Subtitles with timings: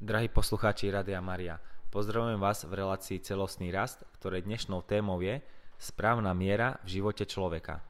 [0.00, 1.60] Drahí poslucháči Radia Maria,
[1.92, 5.44] pozdravujem vás v relácii Celostný rast, ktorej dnešnou témou je
[5.76, 7.84] správna miera v živote človeka.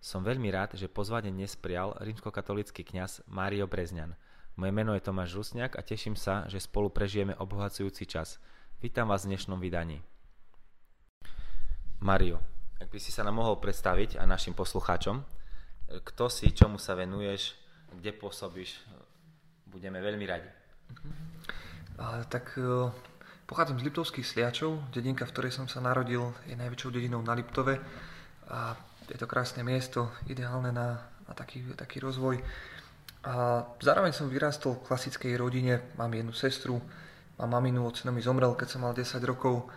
[0.00, 4.16] Som veľmi rád, že pozvanie dnes prijal rímskokatolický kňaz Mário Brezňan.
[4.56, 8.40] Moje meno je Tomáš Rusňák a teším sa, že spolu prežijeme obohacujúci čas.
[8.80, 10.00] Vítam vás v dnešnom vydaní.
[12.00, 12.40] Mario,
[12.80, 15.20] ak by si sa nám mohol predstaviť a našim poslucháčom,
[16.00, 17.60] kto si, čomu sa venuješ,
[17.92, 18.88] kde pôsobíš,
[19.68, 20.61] budeme veľmi radi.
[21.98, 22.90] A, tak e,
[23.46, 27.78] pochádzam z Liptovských Sliačov, dedinka, v ktorej som sa narodil, je najväčšou dedinou na Liptove.
[28.48, 28.76] A
[29.08, 32.40] je to krásne miesto, ideálne na, na taký, taký rozvoj.
[33.22, 36.82] A zároveň som vyrástol v klasickej rodine, mám jednu sestru,
[37.38, 39.70] mám maminu, ocino mi zomrel, keď som mal 10 rokov,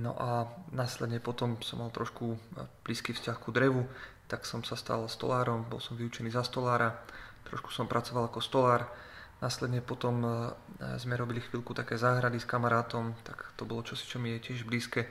[0.00, 2.40] no a následne potom som mal trošku
[2.84, 3.84] blízky vzťah ku drevu,
[4.26, 7.04] tak som sa stal stolárom, bol som vyučený za stolára,
[7.46, 8.88] trošku som pracoval ako stolár,
[9.36, 10.30] Následne potom e,
[10.96, 14.64] sme robili chvíľku také záhrady s kamarátom, tak to bolo čosi, čo mi je tiež
[14.64, 15.04] blízke.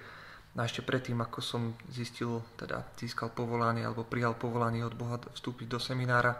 [0.57, 5.19] No a ešte predtým, ako som zistil, teda získal povolanie alebo prijal povolanie od Boha
[5.19, 6.39] vstúpiť do seminára,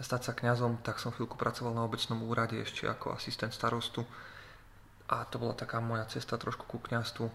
[0.00, 4.02] stať sa kňazom, tak som chvíľku pracoval na obecnom úrade ešte ako asistent starostu.
[5.12, 7.28] A to bola taká moja cesta trošku ku kňazstvu.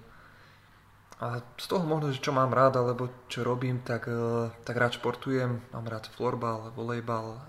[1.17, 5.01] A z toho možno, že čo mám rád, alebo čo robím, tak, e, tak rád
[5.01, 7.39] športujem, mám rád florbal, volejbal, e,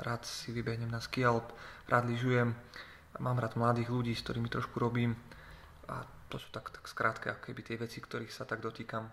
[0.00, 1.44] rád si vybehnem na skialp,
[1.92, 2.56] rád lyžujem,
[3.20, 5.12] mám rád mladých ľudí, s ktorými trošku robím
[5.92, 9.08] a to sú tak, tak skrátke keby tie veci, ktorých sa tak dotýkam.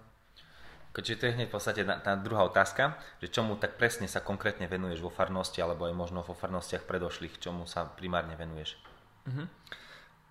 [0.96, 4.64] Keďže to je hneď v podstate tá druhá otázka, že čomu tak presne sa konkrétne
[4.72, 8.80] venuješ vo farnosti alebo aj možno vo farnostiach predošlých, čomu sa primárne venuješ?
[9.28, 9.52] Uh-huh.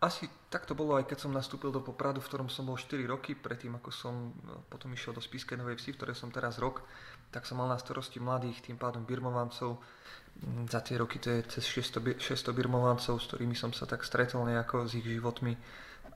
[0.05, 3.01] Asi tak to bolo aj keď som nastúpil do Popradu, v ktorom som bol 4
[3.09, 6.61] roky, predtým ako som no, potom išiel do Spiskej Novej Vsi, v ktorej som teraz
[6.61, 6.85] rok,
[7.33, 9.81] tak som mal na starosti mladých, tým pádom birmovancov.
[10.45, 14.05] Mm, za tie roky to je cez 600, 600 birmovancov, s ktorými som sa tak
[14.05, 15.57] stretol nejako s ich životmi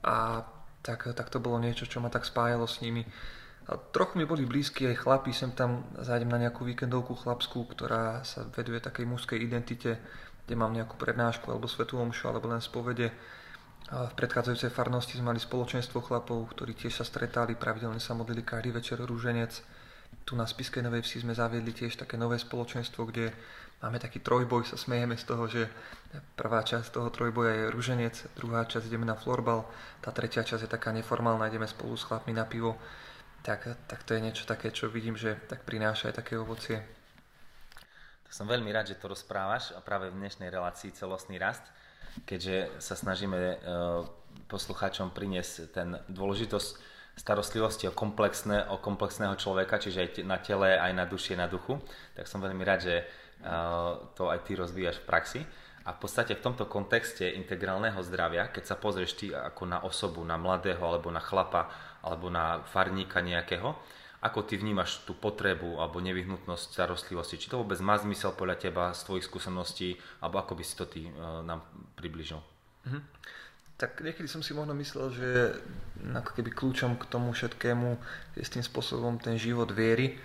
[0.05, 0.45] a
[0.85, 3.03] tak, tak to bolo niečo, čo ma tak spájalo s nimi.
[3.69, 8.21] A trochu mi boli blízki aj chlapi, sem tam zájdem na nejakú víkendovku chlapskú, ktorá
[8.21, 9.97] sa veduje takej mužskej identite,
[10.45, 13.13] kde mám nejakú prednášku alebo svetú omšu alebo len spovede
[13.89, 18.69] v predchádzajúcej farnosti sme mali spoločenstvo chlapov, ktorí tiež sa stretali, pravidelne sa modlili každý
[18.75, 19.49] večer rúženec.
[20.25, 23.33] Tu na Spiskej Novej Vsi sme zaviedli tiež také nové spoločenstvo, kde
[23.81, 25.65] máme taký trojboj, sa smejeme z toho, že
[26.37, 29.65] prvá časť toho trojboja je rúženec, druhá časť ideme na florbal,
[30.05, 32.77] tá tretia časť je taká neformálna, ideme spolu s chlapmi na pivo.
[33.41, 36.83] Tak, tak to je niečo také, čo vidím, že tak prináša aj také ovocie.
[38.27, 41.65] Tak som veľmi rád, že to rozprávaš a práve v dnešnej relácii celostný rast
[42.25, 43.55] keďže sa snažíme e,
[44.49, 46.69] poslucháčom priniesť ten dôležitosť
[47.19, 51.77] starostlivosti o, komplexné, o komplexného človeka, čiže aj na tele, aj na duši, na duchu,
[52.15, 53.05] tak som veľmi rád, že e,
[54.15, 55.41] to aj ty rozvíjaš v praxi.
[55.87, 60.21] A v podstate v tomto kontexte integrálneho zdravia, keď sa pozrieš ty ako na osobu,
[60.21, 61.71] na mladého, alebo na chlapa,
[62.03, 63.73] alebo na farníka nejakého,
[64.19, 67.39] ako ty vnímaš tú potrebu alebo nevyhnutnosť starostlivosti?
[67.39, 70.85] Či to vôbec má zmysel podľa teba z tvojich skúseností, alebo ako by si to
[70.87, 71.63] ty uh, nám
[71.95, 72.43] približil?
[72.83, 73.03] Mm-hmm.
[73.79, 75.27] Tak niekedy som si možno myslel, že
[76.11, 77.95] ako keby kľúčom k tomu všetkému
[78.35, 80.19] je s tým spôsobom ten život viery.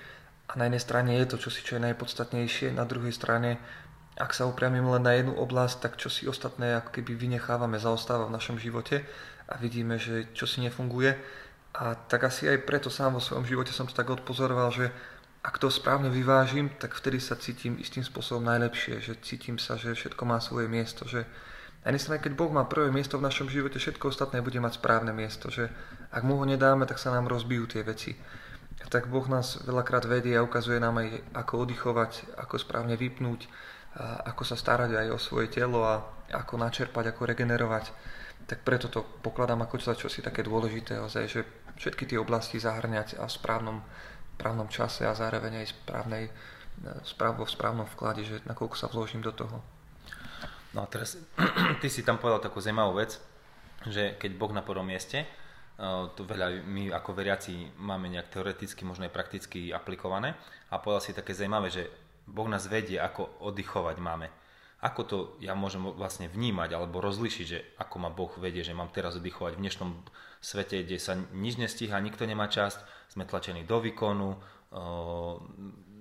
[0.50, 3.62] A na jednej strane je to čo si čo je najpodstatnejšie, na druhej strane
[4.14, 8.30] ak sa upriamím len na jednu oblasť, tak čo si ostatné ako keby vynechávame, zaostáva
[8.30, 9.02] v našom živote
[9.50, 11.18] a vidíme, že čo si nefunguje
[11.74, 14.94] a tak asi aj preto sám vo svojom živote som to tak odpozoroval, že
[15.44, 19.92] ak to správne vyvážim, tak vtedy sa cítim istým spôsobom najlepšie, že cítim sa, že
[19.92, 21.28] všetko má svoje miesto, že
[21.84, 25.12] na jednej keď Boh má prvé miesto v našom živote, všetko ostatné bude mať správne
[25.12, 25.68] miesto, že
[26.08, 28.16] ak mu ho nedáme, tak sa nám rozbijú tie veci.
[28.80, 33.44] A tak Boh nás veľakrát vedie a ukazuje nám aj, ako oddychovať, ako správne vypnúť,
[34.00, 36.00] a ako sa starať aj o svoje telo a
[36.32, 37.84] ako načerpať, ako regenerovať.
[38.48, 40.98] Tak preto to pokladám ako čo, si také dôležité,
[41.28, 43.78] že všetky tie oblasti zahrňať a v správnom,
[44.38, 46.24] správnom čase a zároveň aj správnej,
[47.06, 49.62] správ, vo správnom vklade, že nakoľko sa vložím do toho.
[50.74, 51.18] No a teraz
[51.82, 53.18] ty si tam povedal takú zaujímavú vec,
[53.86, 55.26] že keď Boh na prvom mieste, e,
[56.18, 60.34] tu veľa my ako veriaci máme nejak teoreticky, možno aj prakticky aplikované
[60.70, 61.86] a povedal si také zaujímavé, že
[62.26, 64.26] Boh nás vedie, ako oddychovať máme.
[64.84, 68.92] Ako to ja môžem vlastne vnímať alebo rozlišiť, že ako ma Boh vedie, že mám
[68.92, 69.90] teraz oddychovať v dnešnom
[70.44, 72.76] svete, kde sa nič nestíha, nikto nemá čas,
[73.08, 74.36] sme tlačení do výkonu,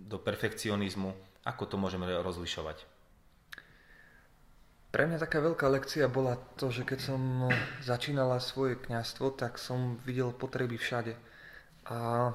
[0.03, 1.15] do perfekcionizmu.
[1.47, 2.83] Ako to môžeme rozlišovať?
[4.91, 7.47] Pre mňa taká veľká lekcia bola to, že keď som
[7.81, 11.15] začínala svoje kňazstvo, tak som videl potreby všade.
[11.88, 12.30] A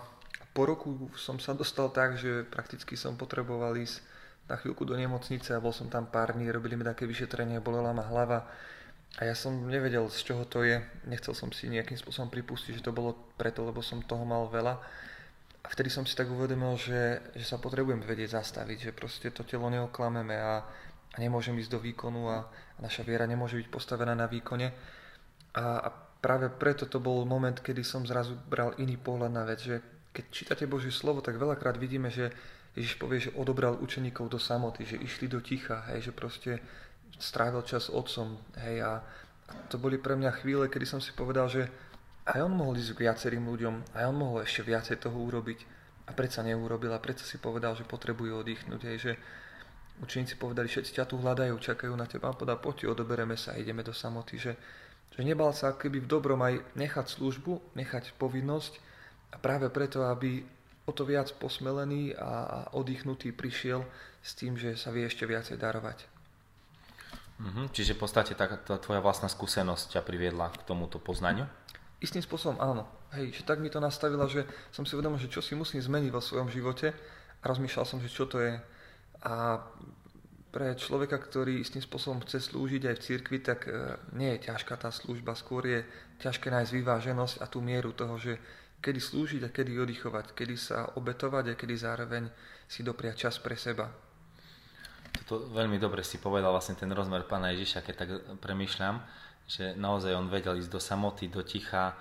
[0.56, 4.00] po roku som sa dostal tak, že prakticky som potreboval ísť
[4.48, 7.92] na chvíľku do nemocnice a bol som tam pár dní, robili mi také vyšetrenie, bolela
[7.92, 8.48] ma hlava
[9.20, 10.80] A ja som nevedel, z čoho to je.
[11.08, 14.74] Nechcel som si nejakým spôsobom pripustiť, že to bolo preto, lebo som toho mal veľa.
[15.64, 19.44] A vtedy som si tak uvedomil, že, že sa potrebujem vedieť zastaviť, že proste to
[19.44, 20.64] telo neoklameme a,
[21.12, 24.72] a nemôžem ísť do výkonu a, a naša viera nemôže byť postavená na výkone.
[25.56, 25.88] A, a
[26.24, 29.76] práve preto to bol moment, kedy som zrazu bral iný pohľad na vec, že
[30.12, 32.32] keď čítate Božie slovo, tak veľakrát vidíme, že
[32.78, 36.62] Ježiš povie, že odobral učeníkov do samoty, že išli do ticha, hej, že proste
[37.18, 38.38] strávil čas otcom.
[38.54, 39.02] Hej, a,
[39.50, 41.66] a to boli pre mňa chvíle, kedy som si povedal, že
[42.28, 45.58] aj on mohol ísť k viacerým ľuďom, aj on mohol ešte viacej toho urobiť.
[46.08, 48.80] A predsa neurobil a predsa si povedal, že potrebuje oddychnúť.
[48.86, 49.12] Hej, že
[50.00, 52.32] učeníci povedali, všetci ťa tu hľadajú, čakajú na teba.
[52.32, 54.40] A podá, poďte, odobereme sa, ideme do samoty.
[54.40, 54.56] Že,
[55.12, 58.72] že nebal sa keby v dobrom aj nechať službu, nechať povinnosť
[59.32, 60.40] a práve preto, aby
[60.88, 63.84] o to viac posmelený a oddychnutý prišiel
[64.24, 66.08] s tým, že sa vie ešte viacej darovať.
[67.38, 67.66] Mm-hmm.
[67.70, 71.46] Čiže v podstate tá, tá tvoja vlastná skúsenosť ťa priviedla k tomuto poznaniu?
[72.00, 72.88] Istým spôsobom áno.
[73.14, 76.10] Hej, že tak mi to nastavila, že som si uvedomil, že čo si musím zmeniť
[76.10, 76.90] vo svojom živote
[77.40, 78.58] a rozmýšľal som, že čo to je.
[79.22, 79.62] A
[80.48, 84.74] pre človeka, ktorý istým spôsobom chce slúžiť aj v cirkvi, tak e, nie je ťažká
[84.80, 85.80] tá služba, skôr je
[86.24, 88.40] ťažké nájsť vyváženosť a tú mieru toho, že
[88.78, 92.30] kedy slúžiť a kedy oddychovať, kedy sa obetovať a kedy zároveň
[92.70, 93.90] si dopriať čas pre seba.
[95.24, 99.02] Toto veľmi dobre si povedal vlastne ten rozmer pána Ježiša, keď tak premýšľam,
[99.48, 101.96] že naozaj on vedel ísť do samoty, do ticha,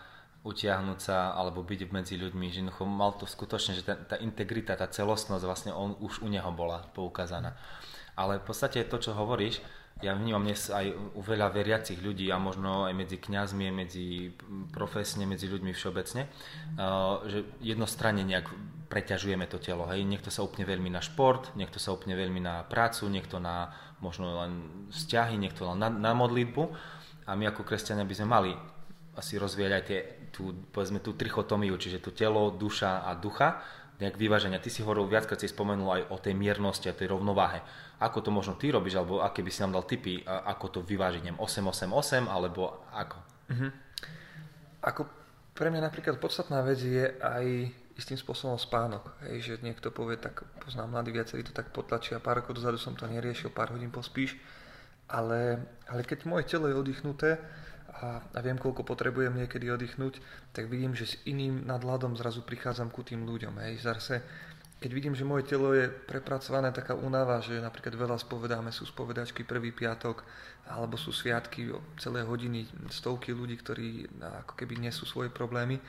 [0.46, 4.88] utiahnuť sa alebo byť medzi ľuďmi, že mal to skutočne, že tá, tá integrita, tá
[4.88, 7.58] celostnosť vlastne on, už u neho bola poukázaná.
[8.16, 9.60] Ale v podstate to, čo hovoríš,
[10.02, 14.30] ja vnímam dnes aj u veľa veriacich ľudí a možno aj medzi kňazmi, medzi
[14.70, 16.30] profesne, medzi ľuďmi všeobecne,
[17.26, 18.46] že jednostranne nejak
[18.88, 19.90] preťažujeme to telo.
[19.90, 20.06] Hej.
[20.06, 24.38] Niekto sa úplne veľmi na šport, niekto sa úplne veľmi na prácu, niekto na možno
[24.46, 24.54] len
[24.94, 26.64] vzťahy, niekto len na, na modlitbu.
[27.28, 28.52] A my ako kresťania by sme mali
[29.18, 30.00] asi rozvíjať aj tie,
[30.30, 33.66] tú, povedzme, tú trichotomiu, čiže tú telo, duša a ducha,
[33.98, 34.62] nejak vyváženia.
[34.62, 37.66] Ty si hovoril, viackrát si spomenul aj o tej miernosti a tej rovnováhe.
[37.98, 41.26] Ako to možno ty robíš, alebo aké by si nám dal tipy, ako to vyvážiť,
[41.26, 43.18] neviem, 888, alebo ako?
[43.50, 43.72] Uh-huh.
[44.86, 45.02] Ako
[45.58, 49.18] pre mňa napríklad podstatná vec je aj istým spôsobom spánok.
[49.26, 52.94] Hej, že niekto povie, tak poznám mladí viacerí to tak potlačia, pár rokov dozadu som
[52.94, 54.38] to neriešil, pár hodín pospíš,
[55.10, 57.42] ale, ale keď moje telo je oddychnuté,
[57.98, 60.22] a, a viem, koľko potrebujem niekedy oddychnúť,
[60.54, 63.58] tak vidím, že s iným nadhľadom zrazu prichádzam ku tým ľuďom.
[63.66, 63.82] Hej.
[63.82, 64.22] Zase,
[64.78, 69.42] keď vidím, že moje telo je prepracované, taká únava, že napríklad veľa spovedáme, sú spovedačky
[69.42, 70.22] prvý piatok,
[70.70, 74.06] alebo sú sviatky celé hodiny, stovky ľudí, ktorí
[74.46, 75.82] ako keby nesú svoje problémy,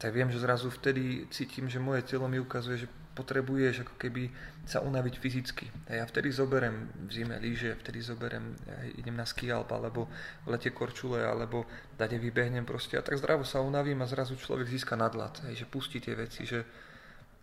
[0.00, 4.28] tak viem, že zrazu vtedy cítim, že moje telo mi ukazuje, že potrebuješ ako keby
[4.66, 5.66] sa unaviť fyzicky.
[5.88, 10.10] A ja vtedy zoberem v zime lyže, vtedy zoberem, ja idem na ski alp, alebo
[10.44, 11.64] v lete korčule, alebo
[11.94, 15.70] dade vybehnem proste a tak zdravo sa unavím a zrazu človek získa nadlad, hej, že
[15.70, 16.66] pustí tie veci, že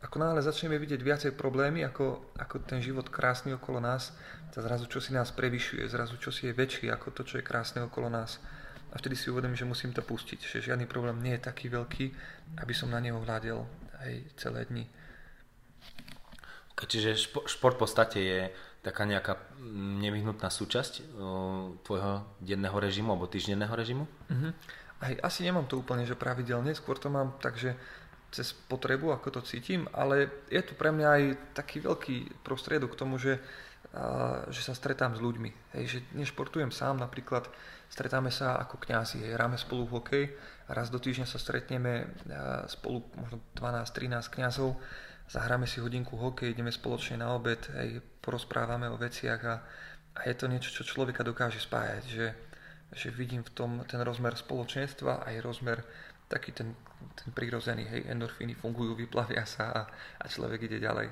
[0.02, 4.18] ako náhle začneme vidieť viacej problémy, ako, ako ten život krásny okolo nás,
[4.50, 7.46] tak zrazu čo si nás prevyšuje, zrazu čo si je väčší ako to, čo je
[7.46, 8.42] krásne okolo nás.
[8.92, 12.06] A vtedy si uvedomím, že musím to pustiť, že žiadny problém nie je taký veľký,
[12.60, 13.64] aby som na neho hľadel
[14.04, 14.84] aj celé dni.
[16.86, 18.40] Čiže šport v podstate je
[18.82, 19.38] taká nejaká
[20.02, 21.06] nevyhnutná súčasť
[21.86, 24.10] tvojho denného režimu alebo týždenného režimu?
[24.30, 24.52] Uh-huh.
[25.02, 27.78] Aj, asi nemám to úplne, že pravidelne, skôr to mám tak, že
[28.32, 33.00] cez potrebu, ako to cítim, ale je to pre mňa aj taký veľký prostriedok k
[33.04, 33.44] tomu, že,
[33.92, 35.76] a, že sa stretám s ľuďmi.
[35.76, 37.52] Hej, že nešportujem sám, napríklad
[37.92, 40.32] stretáme sa ako kňazi, hej, hráme spolu hokej
[40.72, 44.80] raz do týždňa sa stretneme a, spolu možno 12-13 kňazov
[45.32, 49.56] zahráme si hodinku hokej, ideme spoločne na obed, aj porozprávame o veciach a,
[50.12, 52.28] a je to niečo, čo človeka dokáže spájať, že,
[52.92, 55.80] že vidím v tom ten rozmer spoločenstva aj rozmer
[56.28, 56.76] taký ten,
[57.16, 59.82] ten prírodzený, hej, endorfíny fungujú, vyplavia sa a,
[60.20, 61.08] a človek ide ďalej.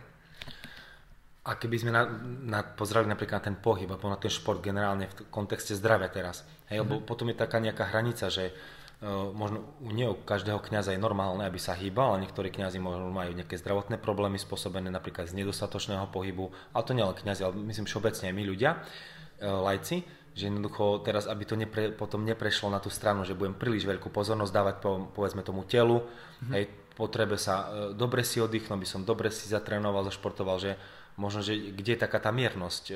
[1.48, 2.04] A keby sme na,
[2.46, 6.44] na, pozreli napríklad na ten pohyb a na ten šport generálne v kontexte zdravia teraz,
[6.68, 7.04] hej, mm-hmm.
[7.04, 7.08] mhm.
[7.08, 8.52] potom je taká nejaká hranica, že
[9.00, 13.08] Eh, možno nie u každého kňaza je normálne, aby sa hýbal, ale niektorí kňazi možno
[13.16, 17.88] majú nejaké zdravotné problémy spôsobené napríklad z nedostatočného pohybu, ale to nielen kňazi, ale myslím
[17.88, 20.04] všeobecne aj my ľudia, eh, lajci,
[20.36, 24.12] že jednoducho teraz, aby to nepre, potom neprešlo na tú stranu, že budem príliš veľkú
[24.12, 26.52] pozornosť dávať po, povedzme tomu telu, mm-hmm.
[26.60, 26.64] hej,
[27.00, 30.72] potrebe sa e, dobre si oddychnúť, aby som dobre si zatrénoval, zašportoval, že
[31.16, 32.94] možno, že kde je taká tá miernosť,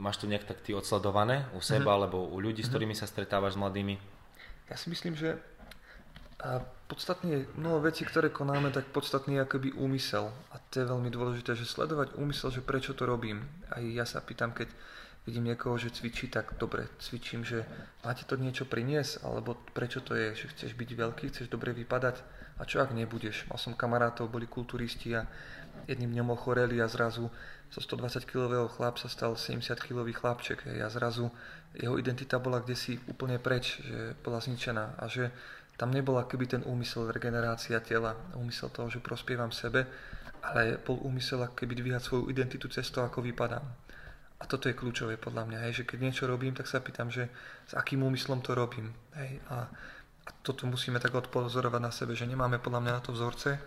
[0.00, 1.98] máš to nejak tak ty odsledované u seba, mm-hmm.
[2.00, 2.72] alebo u ľudí, s mhm.
[2.74, 4.11] ktorými sa stretávaš s mladými?
[4.72, 5.36] Ja si myslím, že
[6.88, 10.32] podstatne mnoho vecí, ktoré konáme, tak podstatný je akoby úmysel.
[10.48, 13.44] A to je veľmi dôležité, že sledovať úmysel, že prečo to robím.
[13.68, 14.72] Aj ja sa pýtam, keď
[15.28, 17.62] vidím niekoho, že cvičí, tak dobre, cvičím, že
[18.02, 22.18] máte to niečo priniesť, alebo prečo to je, že chceš byť veľký, chceš dobre vypadať
[22.58, 23.48] a čo ak nebudeš.
[23.48, 25.24] Mal som kamarátov, boli kulturisti a
[25.88, 27.32] jedným dňom ochoreli a zrazu
[27.72, 31.32] zo 120 kg chlap sa stal 70 kg chlapček a zrazu
[31.72, 35.32] jeho identita bola kde si úplne preč, že bola zničená a že
[35.80, 39.88] tam nebola keby ten úmysel regenerácia tela, úmysel toho, že prospievam sebe,
[40.44, 43.64] ale bol úmysel keby dvíhať svoju identitu cez to, ako vypadám.
[44.42, 47.30] A toto je kľúčové podľa mňa, hej, že keď niečo robím, tak sa pýtam, že
[47.64, 48.90] s akým úmyslom to robím.
[49.14, 49.70] Hej, a,
[50.26, 53.58] a toto musíme tak odpozorovať na sebe, že nemáme podľa mňa na to vzorce,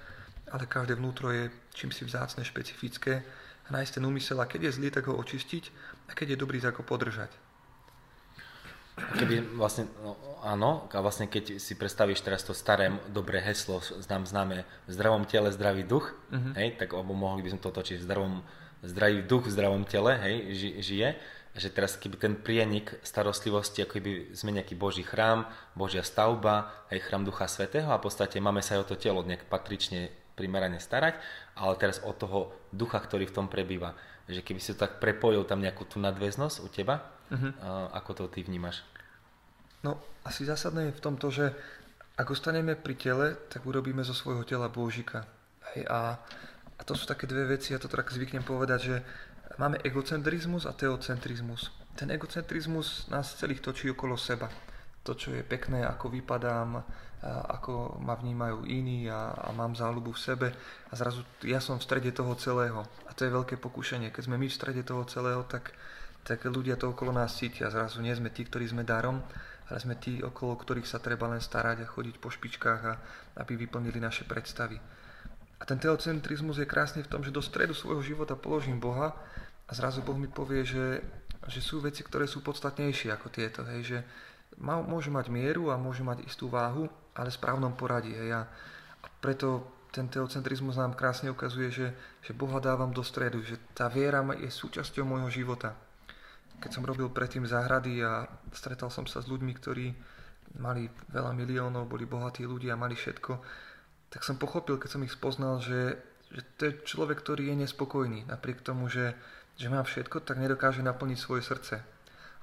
[0.52, 3.24] ale každé vnútro je čím si vzácne, špecifické
[3.66, 5.64] a nájsť ten úmysel a keď je zlý, tak ho očistiť
[6.08, 7.34] a keď je dobrý, tak ho podržať.
[8.96, 14.24] Keby vlastne, no, áno, a vlastne keď si predstavíš teraz to staré dobré heslo, znám
[14.24, 16.56] známe v zdravom tele zdravý duch, uh-huh.
[16.56, 18.34] hej, tak mohli by sme to točiť v zdravom
[18.88, 21.10] zdravý duch v zdravom tele, hej, ži, žije,
[21.56, 27.00] že teraz keby ten prienik starostlivosti, ako by sme nejaký Boží chrám, Božia stavba, aj
[27.08, 30.84] chrám Ducha Svetého a v podstate máme sa aj o to telo nejak patrične primerane
[30.84, 31.16] starať,
[31.56, 33.96] ale teraz o toho ducha, ktorý v tom prebýva.
[34.28, 37.52] Že keby si to tak prepojil tam nejakú tú nadväznosť u teba, uh-huh.
[37.96, 38.84] ako to ty vnímaš?
[39.80, 39.96] No,
[40.28, 41.56] asi zásadné je v tomto, že
[42.20, 45.24] ak ostaneme pri tele, tak urobíme zo svojho tela Božika.
[45.72, 46.20] Hej, a
[46.76, 48.96] a to sú také dve veci, ja to tak zvyknem povedať, že
[49.58, 51.72] máme egocentrizmus a teocentrizmus.
[51.96, 54.52] Ten egocentrizmus nás celých točí okolo seba.
[55.06, 56.82] To, čo je pekné, ako vypadám,
[57.26, 60.48] ako ma vnímajú iní a, a mám záľubu v sebe
[60.90, 62.86] a zrazu ja som v strede toho celého.
[63.10, 64.14] A to je veľké pokušenie.
[64.14, 65.74] Keď sme my v strede toho celého, tak,
[66.26, 67.70] tak ľudia to okolo nás cítia.
[67.74, 69.22] Zrazu nie sme tí, ktorí sme darom,
[69.70, 72.94] ale sme tí, okolo ktorých sa treba len starať a chodiť po špičkách, a,
[73.42, 74.78] aby vyplnili naše predstavy.
[75.56, 79.16] A ten teocentrizmus je krásny v tom, že do stredu svojho života položím Boha
[79.66, 81.02] a zrazu Boh mi povie, že,
[81.50, 83.66] že sú veci, ktoré sú podstatnejšie ako tieto.
[83.66, 83.98] Hej, že
[84.62, 86.86] má, môže mať mieru a môže mať istú váhu,
[87.18, 88.14] ale v správnom poradí.
[88.14, 88.42] Hej, a,
[89.02, 91.88] a preto ten teocentrizmus nám krásne ukazuje, že,
[92.20, 95.72] že Boha dávam do stredu, že tá viera je súčasťou môjho života.
[96.60, 99.96] Keď som robil predtým záhrady a stretal som sa s ľuďmi, ktorí
[100.60, 103.34] mali veľa miliónov, boli bohatí ľudia, mali všetko,
[104.12, 106.00] tak som pochopil, keď som ich spoznal, že,
[106.32, 108.28] že to je človek, ktorý je nespokojný.
[108.28, 109.16] Napriek tomu, že,
[109.56, 111.80] že má všetko, tak nedokáže naplniť svoje srdce.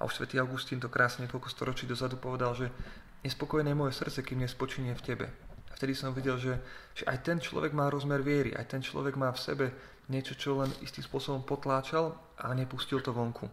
[0.00, 2.72] A už svätý Augustín to krásne niekoľko storočí dozadu povedal, že
[3.22, 5.26] nespokojné je moje srdce, kým nespočinie v tebe.
[5.70, 6.58] A vtedy som videl, že,
[6.96, 9.66] že aj ten človek má rozmer viery, aj ten človek má v sebe
[10.10, 13.46] niečo, čo len istým spôsobom potláčal a nepustil to vonku.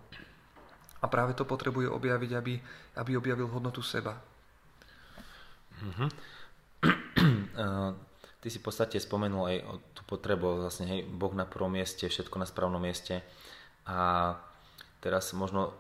[1.00, 2.60] A práve to potrebuje objaviť, aby,
[3.00, 4.16] aby objavil hodnotu seba.
[5.80, 6.12] Mm-hmm.
[8.40, 12.08] Ty si v podstate spomenul aj o tú potrebu, vlastne hej, Boh na prvom mieste,
[12.08, 13.20] všetko na správnom mieste.
[13.84, 14.32] A
[15.04, 15.76] teraz možno,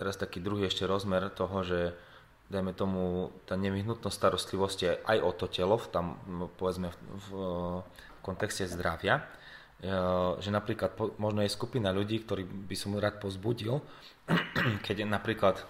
[0.00, 1.80] teraz taký druhý ešte rozmer toho, že
[2.50, 6.18] dajme tomu, tá nevyhnutnosť starostlivosti aj o to telo, tam
[6.58, 7.26] povedzme v, v,
[7.86, 9.24] v kontexte zdravia, e,
[10.42, 13.78] že napríklad možno je skupina ľudí, ktorí by som rád pozbudil,
[14.86, 15.64] keď napríklad e,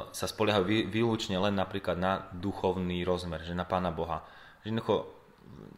[0.00, 4.24] sa spoliehajú výlučne len napríklad na duchovný rozmer, že na Pána Boha
[4.64, 5.20] jednoducho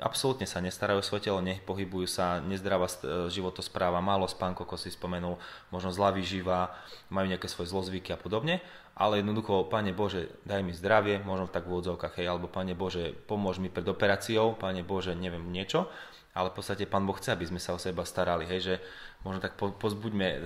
[0.03, 2.91] absolútne sa nestarajú o svoje telo, nepohybujú sa, nezdravá
[3.31, 5.39] životospráva, málo spánku, ako si spomenul,
[5.71, 6.75] možno zlá výživa,
[7.09, 8.61] majú nejaké svoje zlozvyky a podobne,
[8.99, 13.15] ale jednoducho, Pane Bože, daj mi zdravie, možno tak v úvodzovkách, hej, alebo Pane Bože,
[13.27, 15.89] pomôž mi pred operáciou, Pane Bože, neviem, niečo,
[16.33, 18.75] ale v podstate Pán Boh chce, aby sme sa o seba starali, hej, že
[19.21, 20.39] možno tak po, pozbuďme e,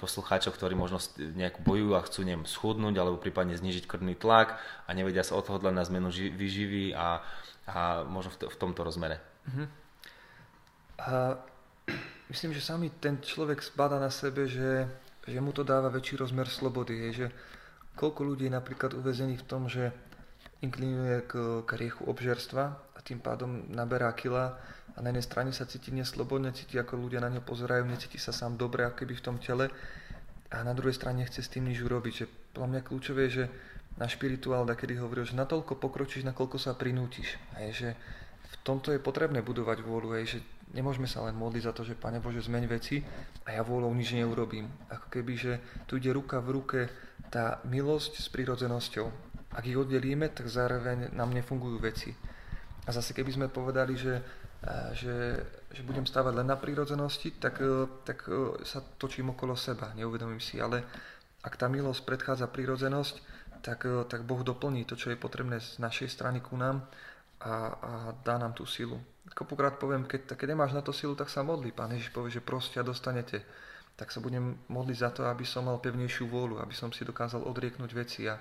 [0.00, 4.56] poslucháčov, ktorí možno nejak bojujú a chcú neviem, schudnúť alebo prípadne znižiť krvný tlak
[4.88, 7.20] a nevedia sa odhodlať na zmenu ži- výživy a
[7.68, 9.20] a možno v, t- v tomto rozmere.
[9.48, 9.66] Uh-huh.
[11.00, 11.12] A
[12.32, 14.88] myslím, že sami ten človek zbada na sebe, že,
[15.24, 17.08] že mu to dáva väčší rozmer slobody.
[17.08, 17.26] Je, že
[17.96, 19.92] koľko ľudí je napríklad uväzených v tom, že
[20.64, 21.32] inklinuje k,
[21.64, 22.64] k riechu obžerstva
[22.96, 24.56] a tým pádom naberá kila
[24.94, 28.32] a na jednej strane sa cíti neslobodne, cíti ako ľudia na ňo pozerajú, necíti sa
[28.32, 29.68] sám dobre ako keby v tom tele
[30.54, 32.12] a na druhej strane chce s tým nič urobiť.
[32.24, 33.44] Že podľa mňa kľúčové je, že
[33.94, 37.38] na špirituál, kedy hovoril, že natoľko pokročíš, nakoľko sa prinútiš.
[37.58, 37.88] Hej, že
[38.50, 40.38] v tomto je potrebné budovať vôľu, hej, že
[40.74, 43.02] nemôžeme sa len modliť za to, že Pane Bože, zmeň veci
[43.46, 44.66] a ja vôľou nič neurobím.
[44.90, 45.52] Ako keby, že
[45.86, 46.80] tu ide ruka v ruke
[47.30, 49.06] tá milosť s prírodzenosťou.
[49.54, 52.10] Ak ich oddelíme, tak zároveň nám nefungujú veci.
[52.84, 54.18] A zase keby sme povedali, že,
[54.98, 55.38] že,
[55.70, 60.42] že budem stávať len na prírodzenosti, tak, e, tak e, sa točím okolo seba, neuvedomím
[60.42, 60.60] si.
[60.60, 60.84] Ale
[61.40, 63.33] ak tá milosť predchádza prírodzenosť,
[63.64, 66.84] tak, eh, tak Boh doplní to, čo je potrebné z našej strany ku nám
[67.40, 69.00] a, a dá nám tú silu.
[69.32, 71.72] Kopukrát poviem, keď, keď nemáš na to silu, tak sa modli.
[71.72, 73.40] Pán Ježiš povie, že proste a dostanete.
[73.94, 77.46] tak sa budem modliť za to, aby som mal pevnejšiu vôľu, aby som si dokázal
[77.46, 78.34] odrieknúť veci a,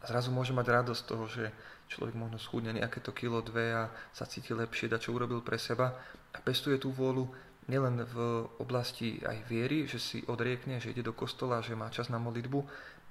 [0.00, 1.50] a zrazu môžem mať radosť toho, že
[1.90, 5.58] človek možno schudne nejaké to kilo, dve a sa cíti lepšie, da čo urobil pre
[5.58, 5.98] seba
[6.30, 7.26] a pestuje tú vôľu
[7.66, 8.16] nielen v
[8.60, 12.60] oblasti aj viery, že si odriekne, že ide do kostola, že má čas na modlitbu,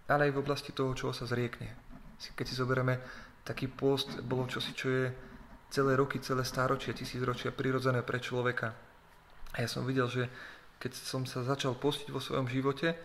[0.07, 1.71] ale aj v oblasti toho, čoho sa zriekne.
[2.19, 2.99] Keď si zoberieme,
[3.43, 5.05] taký post bolo čosi, čo je
[5.73, 8.71] celé roky, celé stáročia, tisícročia prirodzené pre človeka.
[9.53, 10.29] A ja som videl, že
[10.79, 12.95] keď som sa začal postiť vo svojom živote,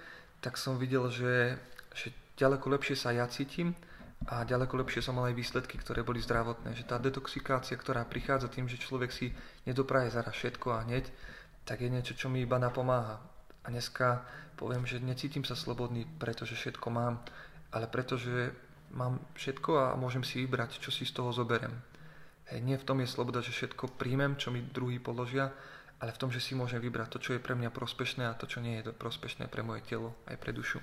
[0.44, 1.58] tak som videl, že,
[1.94, 3.74] že ďaleko lepšie sa ja cítim
[4.26, 6.74] a ďaleko lepšie som mal aj výsledky, ktoré boli zdravotné.
[6.74, 9.30] Že tá detoxikácia, ktorá prichádza tým, že človek si
[9.66, 11.06] nedopraje zaraz všetko a hneď,
[11.62, 13.22] tak je niečo, čo mi iba napomáha.
[13.68, 14.24] A dneska
[14.56, 17.20] poviem, že necítim sa slobodný, pretože všetko mám,
[17.68, 18.56] ale pretože
[18.96, 21.76] mám všetko a môžem si vybrať, čo si z toho zoberiem.
[22.48, 25.52] Hej, nie v tom je sloboda, že všetko príjmem, čo mi druhý položia,
[26.00, 28.48] ale v tom, že si môžem vybrať to, čo je pre mňa prospešné a to,
[28.48, 30.80] čo nie je prospešné pre moje telo aj pre dušu.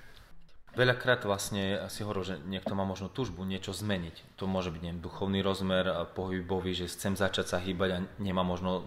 [0.77, 4.38] Veľakrát vlastne si hovoril, že niekto má možno túžbu niečo zmeniť.
[4.38, 8.86] To môže byť neviem, duchovný rozmer, pohybový, že chcem začať sa hýbať a nemá možno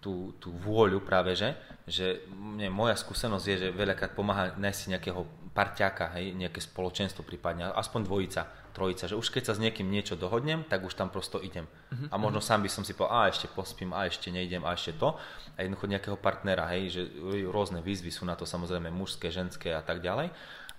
[0.00, 1.54] tú, tú vôľu práve, že,
[1.84, 2.24] že
[2.56, 7.68] nie, moja skúsenosť je, že veľakrát pomáha nájsť si nejakého parťáka, hej, nejaké spoločenstvo prípadne,
[7.74, 8.42] aspoň dvojica,
[8.72, 11.66] trojica, že už keď sa s niekým niečo dohodnem, tak už tam prosto idem.
[11.66, 12.06] Uh-huh.
[12.08, 14.96] A možno sám by som si povedal, a ešte pospím, a ešte nejdem, a ešte
[14.96, 15.18] to.
[15.58, 17.02] A jednoducho nejakého partnera, hej, že
[17.50, 20.30] rôzne výzvy sú na to samozrejme mužské, ženské a tak ďalej,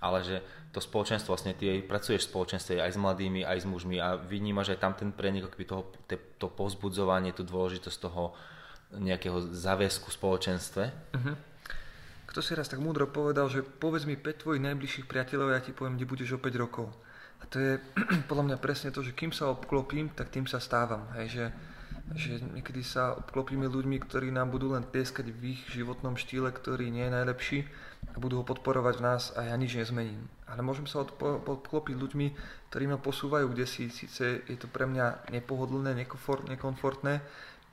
[0.02, 0.42] ale že
[0.74, 4.74] to spoločenstvo, vlastne ty pracuješ v spoločenstve aj s mladými, aj s mužmi a vnímaš
[4.74, 5.86] aj tam ten prenik, toho,
[6.40, 8.34] to pozbudzovanie, tú dôležitosť toho
[8.98, 10.84] nejakého záväzku v spoločenstve.
[11.16, 11.36] Uh-huh.
[12.32, 15.76] Kto si raz tak múdro povedal, že povedz mi 5 tvojich najbližších priateľov ja ti
[15.76, 16.88] poviem, kde budeš o 5 rokov.
[17.40, 17.72] A to je
[18.28, 21.04] podľa mňa presne to, že kým sa obklopím, tak tým sa stávam.
[21.18, 21.44] Hej, že,
[22.16, 26.88] že niekedy sa obklopíme ľuďmi, ktorí nám budú len tieskať v ich životnom štýle, ktorý
[26.88, 27.58] nie je najlepší
[28.12, 30.24] a budú ho podporovať v nás a ja nič nezmením.
[30.48, 32.26] Ale môžem sa obklopiť ľuďmi,
[32.72, 37.20] ktorí ma posúvajú, kde si síce je to pre mňa nepohodlné, nekomfortné,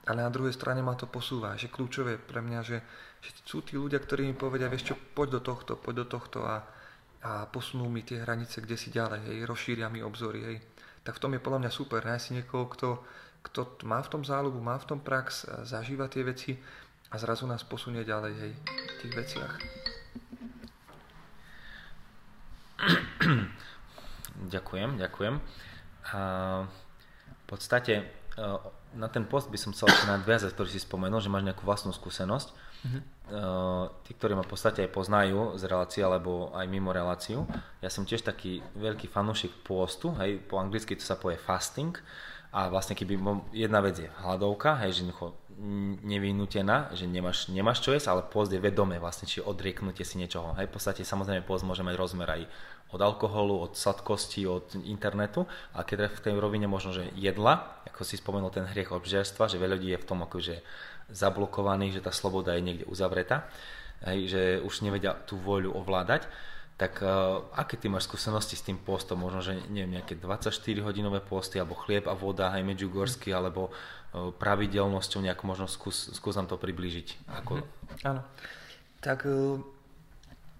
[0.08, 2.78] ale na druhej strane ma to posúva, že kľúčové pre mňa, že,
[3.20, 6.38] že sú tí ľudia, ktorí mi povedia, vieš čo, poď do tohto, poď do tohto
[6.48, 6.64] a,
[7.20, 10.58] a posunú mi tie hranice, kde si ďalej, hej, rozšíria mi obzory, hej.
[11.04, 12.88] Tak v tom je podľa mňa super, nájsť si niekoho, kto,
[13.44, 16.56] kto má v tom záľubu, má v tom prax, zažíva tie veci
[17.12, 19.54] a zrazu nás posunie ďalej, hej, v tých veciach.
[24.40, 25.34] Ďakujem, ďakujem.
[26.16, 26.20] A
[27.28, 28.08] v podstate
[28.94, 32.48] na ten post by som chcel nadviazať, ktorý si spomenul, že máš nejakú vlastnú skúsenosť.
[32.80, 33.02] Mm-hmm.
[33.30, 37.44] Uh, tí, ktorí ma v podstate aj poznajú z relácie alebo aj mimo reláciu,
[37.78, 41.94] ja som tiež taký veľký fanúšik pôstu, hej, po anglicky to sa povie fasting
[42.50, 43.20] a vlastne keby
[43.54, 45.02] jedna vec je hladovka, hej, že
[46.02, 50.56] nevynutená, že nemáš, nemáš čo jesť, ale pôst je vedomé vlastne, či odrieknutie si niečoho.
[50.56, 52.42] Hej, v podstate samozrejme pôst môže mať rozmer aj
[52.90, 58.08] od alkoholu, od sladkosti, od internetu, a keď v tej rovine možno, že jedla, ako
[58.08, 60.64] si spomenul ten hriech obžerstva, že veľa ľudí je v tom akože
[61.12, 63.44] zablokovaný, že tá sloboda je niekde uzavretá,
[64.08, 66.24] hej, že už nevedia tú voľu ovládať,
[66.80, 69.20] tak uh, aké ty máš skúsenosti s tým postom?
[69.20, 74.32] Možno, že neviem, nejaké 24 hodinové posty, alebo chlieb a voda, aj medžugorský, alebo uh,
[74.32, 77.28] pravidelnosťou nejak možno skús, skús nám to priblížiť.
[77.44, 77.60] Ako...
[77.60, 77.68] Mm,
[78.08, 78.24] áno.
[79.04, 79.60] Tak uh,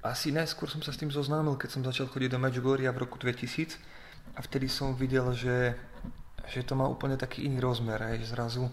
[0.04, 3.16] asi najskôr som sa s tým zoznámil, keď som začal chodiť do Medjugorja v roku
[3.16, 3.80] 2000
[4.36, 5.72] a vtedy som videl, že,
[6.48, 8.70] že to má úplne taký iný rozmer, aj zrazu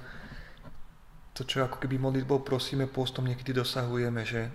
[1.36, 4.50] to, čo ako keby modlitbou prosíme, postom niekedy dosahujeme, že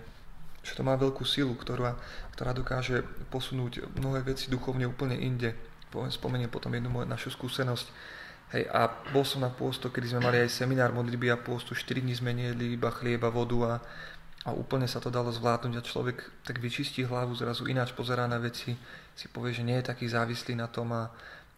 [0.63, 1.99] že to má veľkú silu, ktorá,
[2.39, 3.03] ktorá dokáže
[3.35, 5.59] posunúť mnohé veci duchovne úplne inde.
[5.91, 7.87] Spomeniem potom jednu moju, našu skúsenosť.
[8.55, 12.05] Hej, a bol som na pôsto, kedy sme mali aj seminár modlitby a pôstu, 4
[12.05, 13.73] dní sme jedli iba chlieba, vodu a,
[14.45, 18.37] a úplne sa to dalo zvládnuť a človek tak vyčistí hlavu, zrazu ináč pozerá na
[18.37, 18.77] veci,
[19.17, 21.09] si povie, že nie je taký závislý na tom a,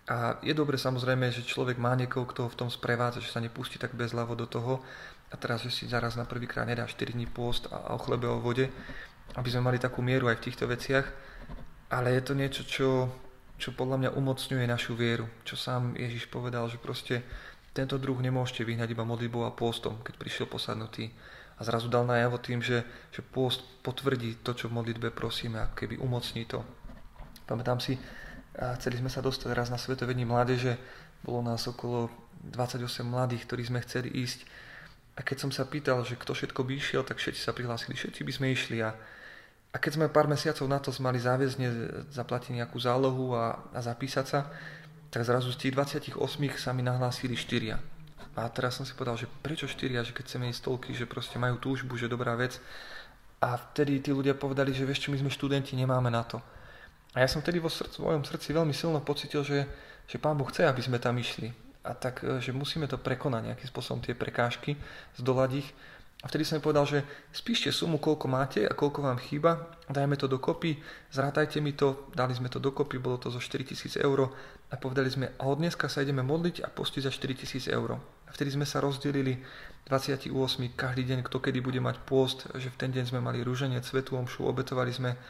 [0.05, 3.41] a je dobre samozrejme, že človek má niekoho, kto ho v tom sprevádza, že sa
[3.41, 4.85] nepustí tak bezľavo do toho,
[5.33, 8.39] a teraz, že si zaraz na prvýkrát nedá 4 dní pôst a, o chlebe o
[8.39, 8.71] vode,
[9.35, 11.07] aby sme mali takú mieru aj v týchto veciach.
[11.91, 12.89] Ale je to niečo, čo,
[13.59, 15.27] čo podľa mňa umocňuje našu vieru.
[15.43, 17.27] Čo sám Ježiš povedal, že proste
[17.75, 21.11] tento druh nemôžete vyhnať iba modlitbou a pôstom, keď prišiel posadnutý.
[21.59, 25.71] A zrazu dal najavo tým, že, že pôst potvrdí to, čo v modlitbe prosíme a
[25.75, 26.63] keby umocní to.
[27.47, 27.99] Pamätám si,
[28.59, 30.79] a chceli sme sa dostať raz na Svetovední mládeže,
[31.27, 32.13] bolo nás okolo
[32.55, 34.47] 28 mladých, ktorí sme chceli ísť
[35.15, 38.21] a keď som sa pýtal, že kto všetko by išiel, tak všetci sa prihlásili, všetci
[38.27, 38.83] by sme išli.
[38.83, 38.91] A,
[39.71, 41.67] a keď sme pár mesiacov na to mali záväzne
[42.11, 44.51] zaplatiť nejakú zálohu a, a zapísať sa,
[45.15, 46.19] tak zrazu z tých 28
[46.59, 47.79] sa mi nahlásili štyria.
[48.35, 51.39] A teraz som si povedal, že prečo štyria, že keď chceme ísť toľky, že proste
[51.39, 52.59] majú túžbu, že dobrá vec.
[53.39, 56.43] A vtedy tí ľudia povedali, že vieš čo, my sme študenti, nemáme na to.
[57.15, 59.71] A ja som vtedy vo srdci, mojom srdci veľmi silno pocitil, že,
[60.11, 61.55] že Pán Boh chce, aby sme tam išli.
[61.87, 64.75] A tak, e, že musíme to prekonať nejakým spôsobom, tie prekážky,
[65.15, 65.69] zdolať ich.
[66.25, 67.05] A vtedy som mi povedal, že
[67.37, 70.81] spíšte sumu, koľko máte a koľko vám chýba, dajme to dokopy,
[71.13, 74.33] zrátajte mi to, dali sme to dokopy, bolo to zo 4000 eur
[74.73, 78.01] a povedali sme, a od dneska sa ideme modliť a postiť za 4000 eur.
[78.01, 79.37] A vtedy sme sa rozdelili
[79.85, 80.33] 28.
[80.73, 84.17] každý deň, kto kedy bude mať pôst, že v ten deň sme mali rúženie, svetu
[84.17, 85.21] omšu, obetovali sme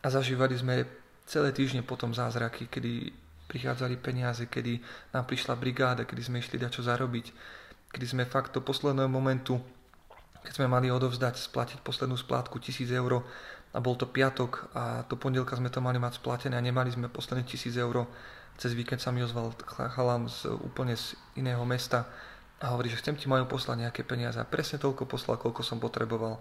[0.00, 0.88] a zažívali sme
[1.30, 3.14] celé týždne potom zázraky, kedy
[3.46, 4.82] prichádzali peniaze, kedy
[5.14, 7.26] nám prišla brigáda, kedy sme išli dať čo zarobiť,
[7.94, 9.62] kedy sme fakt do posledného momentu
[10.40, 13.20] keď sme mali odovzdať, splatiť poslednú splátku 1000 eur
[13.70, 17.12] a bol to piatok a do pondelka sme to mali mať splatené a nemali sme
[17.12, 18.08] posledné 1000 eur.
[18.56, 22.08] Cez víkend sa mi ozval chalám z úplne z iného mesta
[22.60, 25.80] a hovorí, že chcem ti majú poslať nejaké peniaze a presne toľko poslal, koľko som
[25.80, 26.40] potreboval.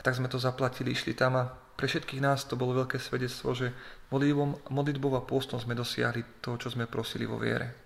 [0.00, 3.52] A tak sme to zaplatili, išli tam a pre všetkých nás to bolo veľké svedectvo,
[3.52, 3.76] že
[4.72, 7.76] modlitbou a pôstom sme dosiahli to, čo sme prosili vo viere.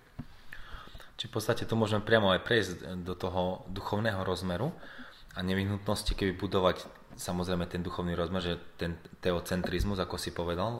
[1.15, 2.71] Či v podstate to môžeme priamo aj prejsť
[3.03, 4.71] do toho duchovného rozmeru,
[5.35, 6.87] a nevyhnutnosti, keby budovať
[7.19, 10.79] samozrejme ten duchovný rozmer, že ten teocentrizmus, ako si povedal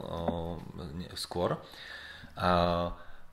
[1.12, 1.60] skôr.
[2.40, 2.48] A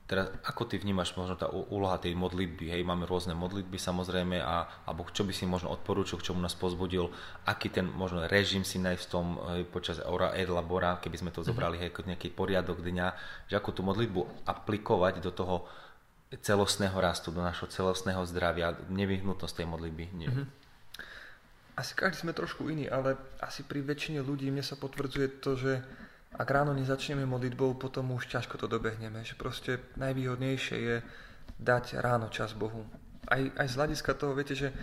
[0.08, 2.70] teraz, ako ty vnímaš možno tá úloha tej modlitby?
[2.70, 6.56] Hej, máme rôzne modlitby samozrejme, a, alebo čo by si možno odporúčil, k čomu nás
[6.56, 7.08] pozbudil,
[7.48, 11.32] aký ten možno režim si nájsť v tom hej, počas ora et labora, keby sme
[11.32, 11.48] to mhm.
[11.52, 13.08] zobrali hej, ako nejaký poriadok dňa,
[13.48, 15.66] že ako tú modlitbu aplikovať do toho
[16.34, 20.06] celostného rastu, do našho celostného zdravia, nevyhnutnosť tej modlitby.
[20.18, 20.30] Nie.
[20.34, 20.64] Mm-hmm
[21.74, 25.82] asi každý sme trošku iný, ale asi pri väčšine ľudí mne sa potvrdzuje to, že
[26.34, 29.22] ak ráno nezačneme modlitbou, potom už ťažko to dobehneme.
[29.22, 30.96] Že proste najvýhodnejšie je
[31.62, 32.86] dať ráno čas Bohu.
[33.30, 34.74] Aj, aj z hľadiska toho, viete, že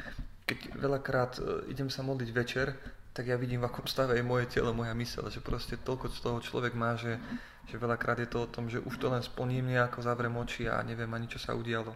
[0.46, 2.74] keď veľakrát e, idem sa modliť večer,
[3.10, 6.18] tak ja vidím, v akom stave je moje telo, moja mysel, že proste toľko z
[6.22, 7.18] toho človek má, že,
[7.66, 10.78] že veľakrát je to o tom, že už to len splním nejako, zavrem oči a
[10.86, 11.92] neviem ani, čo sa udialo.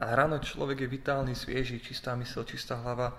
[0.00, 3.16] A ráno človek je vitálny, svieži, čistá mysel, čistá hlava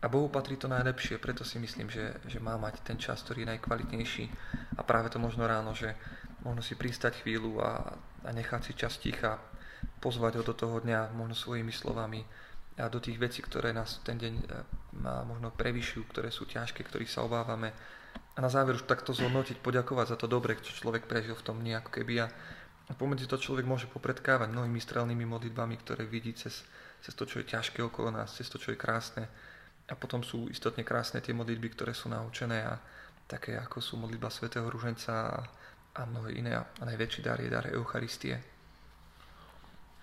[0.00, 3.44] a Bohu patrí to najlepšie, preto si myslím, že, že má mať ten čas, ktorý
[3.44, 4.24] je najkvalitnejší.
[4.76, 5.92] A práve to možno ráno, že
[6.40, 9.36] možno si pristať chvíľu a, a nechať si čas ticha,
[10.00, 12.24] pozvať ho do toho dňa možno svojimi slovami
[12.80, 14.44] a do tých vecí, ktoré nás ten deň e,
[15.04, 17.76] možno prevyšujú, ktoré sú ťažké, ktorých sa obávame.
[18.32, 21.60] A na záver už takto zhodnotiť, poďakovať za to dobre, čo človek prežil v tom
[21.60, 22.24] dni, ako keby.
[22.24, 22.32] A
[22.96, 26.64] pomedzi to človek môže popredkávať mnohými strelnými modlitbami, ktoré vidí cez,
[27.04, 29.28] cez to, čo je ťažké okolo nás, cez to, čo je krásne
[29.90, 32.78] a potom sú istotne krásne tie modlitby, ktoré sú naučené a
[33.26, 35.42] také ako sú modlitba svätého Ruženca
[35.94, 36.54] a, mnohé iné.
[36.54, 38.38] A najväčší dar je dar Eucharistie.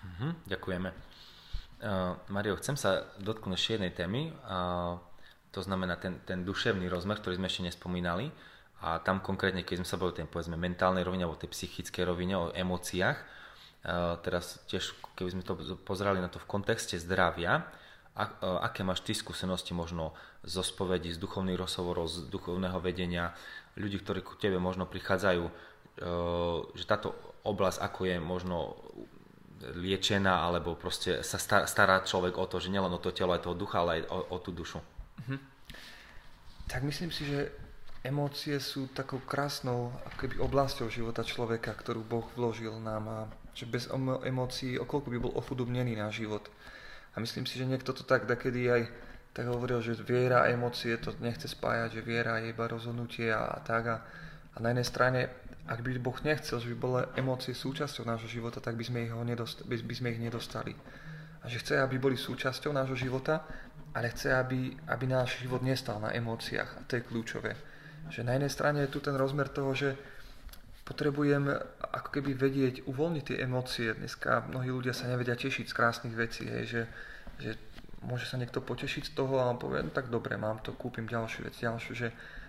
[0.04, 0.90] Mm-hmm, ďakujeme.
[1.78, 4.98] Uh, Mario, chcem sa dotknúť ešte jednej témy, uh,
[5.54, 8.28] to znamená ten, ten duševný rozmer, ktorý sme ešte nespomínali.
[8.78, 12.06] A tam konkrétne, keď sme sa boli o tej povedzme, mentálnej rovine alebo tej psychickej
[12.06, 17.66] rovine, o emóciách, uh, teraz tiež, keby sme to pozerali na to v kontexte zdravia,
[18.18, 18.30] e,
[18.66, 23.36] aké máš ty skúsenosti možno zo spovedí, z duchovných rozhovorov, z duchovného vedenia,
[23.78, 25.52] ľudí, ktorí ku tebe možno prichádzajú, e,
[26.74, 27.14] že táto
[27.46, 28.56] oblasť, ako je možno
[29.58, 33.58] liečená, alebo proste sa stará človek o to, že nielen o to telo, aj toho
[33.58, 34.78] ducha, ale aj o, o tú dušu.
[35.26, 35.38] Mhm.
[36.68, 37.48] Tak myslím si, že
[38.04, 43.18] emócie sú takou krásnou keby oblasťou života človeka, ktorú Boh vložil nám a
[43.58, 43.90] že bez
[44.22, 46.46] emócií, okolko by bol ofudobnený náš život.
[47.14, 48.82] A myslím si, že niekto to tak dakedy aj
[49.32, 53.46] tak hovoril, že viera a emócie to nechce spájať, že viera je iba rozhodnutie a,
[53.54, 53.84] a tak.
[53.86, 53.96] A,
[54.54, 55.20] a na jednej strane,
[55.68, 59.12] ak by Boh nechcel, že by boli emócie súčasťou nášho života, tak by sme ich,
[59.14, 60.74] ho nedost, by, by sme ich nedostali.
[61.42, 63.46] A že chce, aby boli súčasťou nášho života,
[63.94, 66.70] ale chce, aby, aby náš život nestal na emóciách.
[66.74, 67.52] A to je kľúčové.
[68.10, 69.94] Že na jednej strane je tu ten rozmer toho, že
[70.82, 71.52] potrebujem
[72.08, 73.92] ako keby vedieť, uvoľniť tie emócie.
[73.92, 76.82] Dneska mnohí ľudia sa nevedia tešiť z krásnych vecí, hej, že
[77.38, 77.54] že
[78.02, 81.06] môže sa niekto potešiť z toho a on povie, no tak dobre, mám to, kúpim
[81.06, 82.08] ďalšiu vec, ďalšiu, že,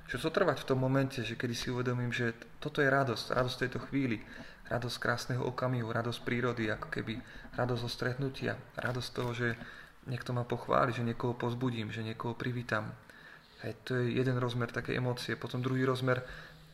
[0.09, 3.79] že zotrvať v tom momente, že kedy si uvedomím, že toto je radosť, radosť tejto
[3.89, 4.21] chvíli,
[4.69, 7.17] radosť krásneho okamihu, radosť prírody, ako keby
[7.57, 9.47] radosť zo stretnutia, radosť toho, že
[10.05, 12.93] niekto ma pochváli, že niekoho pozbudím, že niekoho privítam.
[13.65, 15.35] Hej, to je jeden rozmer také emócie.
[15.35, 16.23] Potom druhý rozmer,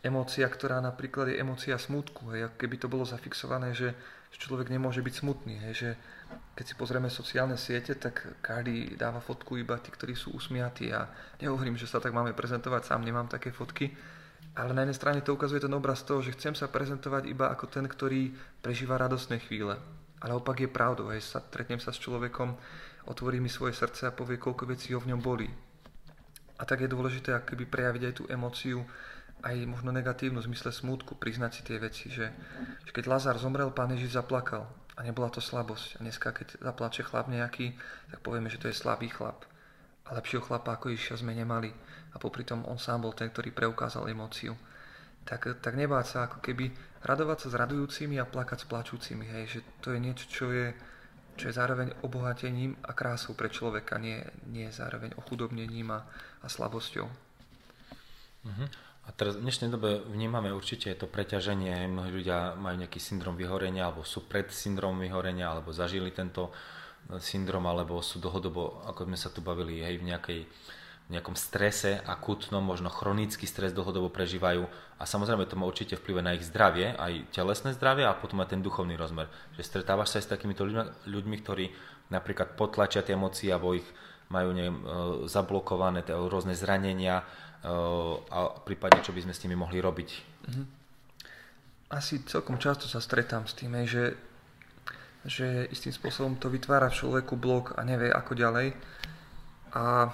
[0.06, 2.30] emócia, ktorá napríklad je emócia smutku.
[2.38, 3.98] Hej, ako keby to bolo zafixované, že
[4.38, 5.56] človek nemôže byť smutný.
[5.66, 5.90] Hej, že
[6.54, 11.10] keď si pozrieme sociálne siete, tak každý dáva fotku iba tí, ktorí sú usmiatí a
[11.42, 13.92] nehovorím, že sa tak máme prezentovať, sám nemám také fotky,
[14.56, 17.68] ale na jednej strane to ukazuje ten obraz toho, že chcem sa prezentovať iba ako
[17.68, 18.32] ten, ktorý
[18.64, 19.76] prežíva radostné chvíle.
[20.24, 22.56] Ale opak je pravdou, hej, sa, stretnem sa s človekom,
[23.12, 25.48] otvorí mi svoje srdce a povie, koľko vecí ho v ňom boli.
[26.56, 28.80] A tak je dôležité akoby prejaviť aj tú emóciu,
[29.44, 32.32] aj možno negatívnu zmysle smútku, priznať si tie veci, že,
[32.86, 36.00] že keď Lazar zomrel, pán Ježiš zaplakal a nebola to slabosť.
[36.00, 37.76] A dneska, keď zaplače chlap nejaký,
[38.10, 39.44] tak povieme, že to je slabý chlap.
[40.06, 41.74] A lepšieho chlapa ako Ježiša sme nemali.
[42.14, 44.56] A popri tom on sám bol ten, ktorý preukázal emóciu.
[45.26, 46.70] Tak, tak nebáť sa ako keby
[47.02, 49.26] radovať sa s radujúcimi a plakať s plačúcimi.
[49.26, 50.72] Hej, že to je niečo, čo je,
[51.36, 56.06] čo je zároveň obohatením a krásou pre človeka, nie, nie zároveň ochudobnením a,
[56.42, 57.10] a slabosťou.
[58.46, 58.68] Uh-huh.
[59.06, 63.86] A teraz v dnešnej dobe vnímame určite to preťaženie, mnohí ľudia majú nejaký syndrom vyhorenia,
[63.86, 69.14] alebo sú pred syndrom vyhorenia, alebo zažili tento e, syndrom, alebo sú dlhodobo, ako sme
[69.14, 70.42] sa tu bavili, hej, v nejakej
[71.06, 74.66] v nejakom strese, akutnom, možno chronický stres dlhodobo prežívajú
[74.98, 78.58] a samozrejme to má určite vplyv na ich zdravie, aj telesné zdravie a potom aj
[78.58, 79.30] ten duchovný rozmer.
[79.54, 81.66] Že stretávaš sa aj s takýmito ľuďmi, ľuďmi ktorí
[82.10, 83.86] napríklad potlačia tie emócie alebo ich
[84.34, 84.84] majú neviem, e,
[85.30, 87.22] zablokované rôzne zranenia,
[87.66, 90.10] a prípadne čo by sme s nimi mohli robiť.
[90.50, 90.64] Mhm.
[91.90, 94.18] Asi celkom často sa stretám s tým, že,
[95.22, 98.74] že istým spôsobom to vytvára v človeku blok a nevie ako ďalej.
[99.78, 100.10] A,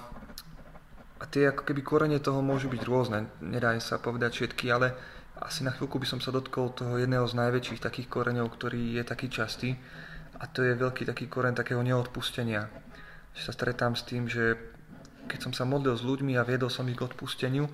[1.16, 4.92] a tie ako keby korene toho môžu byť rôzne, nedá sa povedať všetky, ale
[5.40, 9.04] asi na chvíľku by som sa dotkol toho jedného z najväčších takých koreňov, ktorý je
[9.08, 9.74] taký častý
[10.38, 12.68] a to je veľký taký koreň takého neodpustenia.
[13.32, 14.58] Že sa stretám s tým, že
[15.26, 17.66] keď som sa modlil s ľuďmi a viedol som ich k odpusteniu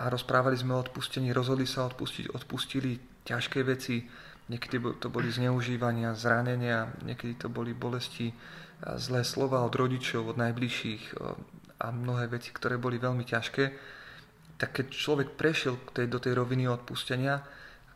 [0.00, 4.04] a rozprávali sme o odpustení, rozhodli sa odpustiť, odpustili ťažké veci,
[4.48, 8.32] niekedy to boli zneužívania, zranenia, niekedy to boli bolesti,
[8.96, 11.20] zlé slova od rodičov, od najbližších
[11.80, 13.64] a mnohé veci, ktoré boli veľmi ťažké,
[14.60, 17.44] tak keď človek prešiel tej, do tej roviny odpustenia,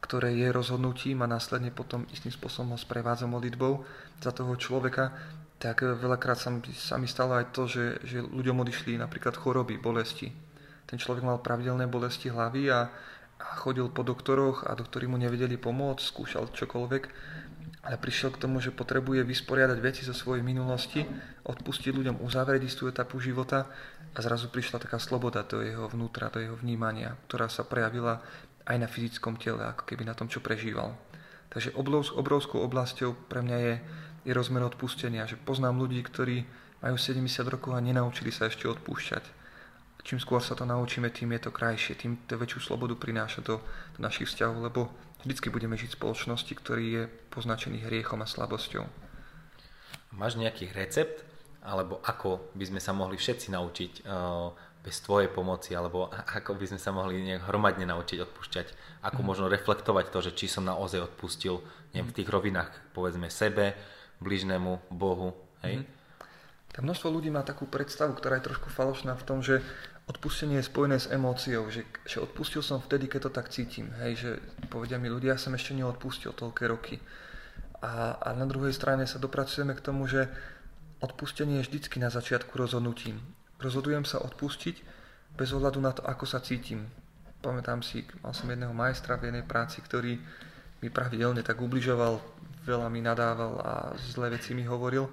[0.01, 3.85] ktoré je rozhodnutím a následne potom istým spôsobom ho sprevádza modlitbou
[4.21, 5.13] za toho človeka,
[5.65, 10.29] tak veľakrát sa, sa mi stalo aj to, že, že ľuďom odišli napríklad choroby, bolesti.
[10.85, 12.93] Ten človek mal pravidelné bolesti hlavy a,
[13.41, 17.03] a chodil po doktoroch a doktori mu nevedeli pomôcť, skúšal čokoľvek,
[17.81, 21.01] ale prišiel k tomu, že potrebuje vysporiadať veci zo svojej minulosti,
[21.49, 23.65] odpustiť ľuďom, uzavrieť istú etapu života
[24.13, 28.21] a zrazu prišla taká sloboda do jeho vnútra, do jeho vnímania, ktorá sa prejavila
[28.69, 30.93] aj na fyzickom tele, ako keby na tom, čo prežíval.
[31.49, 31.73] Takže
[32.21, 33.75] obrovskou oblasťou pre mňa je
[34.25, 35.29] je rozmer odpustenia.
[35.29, 36.43] Že poznám ľudí, ktorí
[36.85, 39.45] majú 70 rokov a nenaučili sa ešte odpúšťať.
[40.05, 43.65] Čím skôr sa to naučíme, tým je to krajšie, tým to väčšiu slobodu prináša do,
[43.97, 44.93] do našich vzťahov, lebo
[45.25, 48.85] vždycky budeme žiť v spoločnosti, ktorý je poznačený hriechom a slabosťou.
[50.13, 51.25] Máš nejaký recept,
[51.65, 54.53] alebo ako by sme sa mohli všetci naučiť uh,
[54.85, 58.67] bez tvojej pomoci, alebo ako by sme sa mohli nejak hromadne naučiť odpúšťať,
[59.09, 59.27] ako mm.
[59.27, 61.65] možno reflektovať to, že či som naozaj odpustil
[61.97, 63.73] neviem, v tých rovinách, povedzme sebe,
[64.25, 65.37] bližnému Bohu.
[65.61, 65.85] Hej?
[65.85, 66.03] Mm-hmm.
[66.75, 69.63] Tak množstvo ľudí má takú predstavu, ktorá je trošku falošná v tom, že
[70.11, 73.95] odpustenie je spojené s emóciou, že, že odpustil som vtedy, keď to tak cítim.
[74.03, 74.31] Hej, že
[74.75, 76.99] povedia mi ľudia, ja som ešte neodpustil toľké roky.
[77.79, 80.27] A, a na druhej strane sa dopracujeme k tomu, že
[80.99, 83.23] odpustenie je vždycky na začiatku rozhodnutím.
[83.63, 84.77] Rozhodujem sa odpustiť
[85.39, 86.91] bez ohľadu na to, ako sa cítim.
[87.39, 90.17] Pamätám si, mal som jedného majstra v jednej práci, ktorý
[90.81, 92.21] mi pravidelne tak ubližoval,
[92.65, 95.07] veľa mi nadával a zlé veci mi hovoril.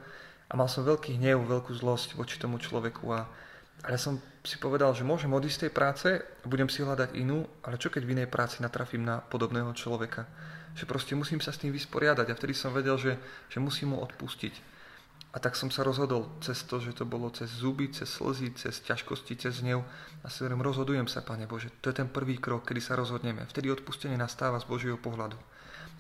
[0.52, 3.08] A mal som veľký hnev, veľkú zlosť voči tomu človeku.
[3.16, 3.28] A,
[3.88, 6.08] ale som si povedal, že môžem odísť z tej práce,
[6.44, 10.28] budem si hľadať inú, ale čo keď v inej práci natrafím na podobného človeka?
[10.76, 12.28] Že proste musím sa s tým vysporiadať.
[12.32, 13.16] A vtedy som vedel, že,
[13.48, 14.72] že musím mu odpustiť.
[15.32, 18.84] A tak som sa rozhodol cez to, že to bolo cez zuby, cez slzy, cez
[18.84, 19.80] ťažkosti, cez hnev.
[20.24, 23.48] A si hovorím, rozhodujem sa, Pane Bože, to je ten prvý krok, kedy sa rozhodneme.
[23.48, 25.40] Vtedy odpustenie nastáva z Božieho pohľadu.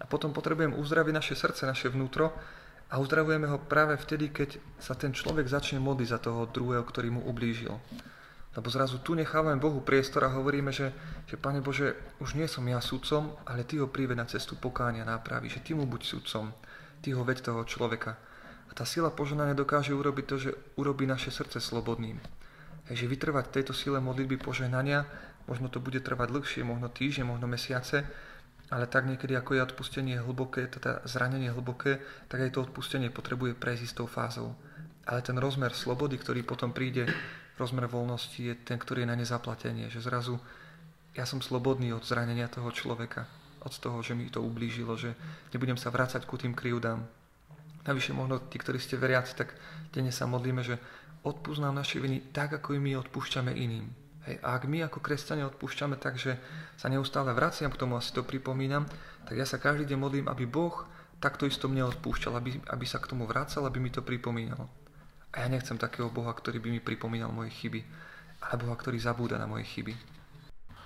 [0.02, 2.34] A potom potrebujem uzdraviť naše srdce, naše vnútro
[2.90, 7.14] a uzdravujeme ho práve vtedy, keď sa ten človek začne modliť za toho druhého, ktorý
[7.14, 7.78] mu ublížil.
[8.52, 10.92] Lebo zrazu tu nechávame Bohu priestor a hovoríme, že,
[11.24, 15.08] že Pane Bože, už nie som ja sudcom, ale Ty ho príve na cestu pokánia,
[15.08, 16.52] nápravy, že Ty mu buď sudcom,
[17.00, 18.20] Ty ho veď toho človeka.
[18.68, 22.20] A tá sila poženania dokáže urobiť to, že urobí naše srdce slobodným.
[22.92, 25.08] Takže vytrvať tejto sile modlitby požehnania,
[25.48, 28.04] možno to bude trvať dlhšie, možno týždne, možno mesiace,
[28.72, 32.00] ale tak niekedy ako je odpustenie hlboké, teda zranenie hlboké,
[32.32, 34.56] tak aj to odpustenie potrebuje prejsť istou fázou.
[35.04, 37.04] Ale ten rozmer slobody, ktorý potom príde,
[37.60, 39.92] rozmer voľnosti je ten, ktorý je na nezaplatenie.
[39.92, 40.36] Že zrazu
[41.12, 43.28] ja som slobodný od zranenia toho človeka,
[43.60, 45.20] od toho, že mi to ublížilo, že
[45.52, 47.04] nebudem sa vrácať ku tým krivdám.
[47.84, 49.52] Navyše možno tí, ktorí ste veriaci, tak
[49.92, 50.80] denne sa modlíme, že
[51.28, 54.01] odpúsť naše viny tak, ako my odpúšťame iným.
[54.30, 56.38] Hej, a ak my ako kresťania odpúšťame tak, že
[56.78, 58.86] sa neustále vraciam k tomu, asi to pripomínam,
[59.26, 60.86] tak ja sa každý deň modlím, aby Boh
[61.18, 64.70] takto isto mne odpúšťal, aby, aby sa k tomu vracal, aby mi to pripomínal.
[65.34, 67.82] A ja nechcem takého Boha, ktorý by mi pripomínal moje chyby.
[68.42, 69.94] ale Boha, ktorý zabúda na moje chyby.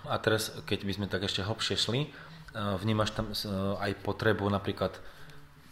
[0.06, 2.10] A teraz, keď by sme tak ešte hlbšie šli, e,
[2.54, 3.36] vnímaš tam e,
[3.80, 5.02] aj potrebu napríklad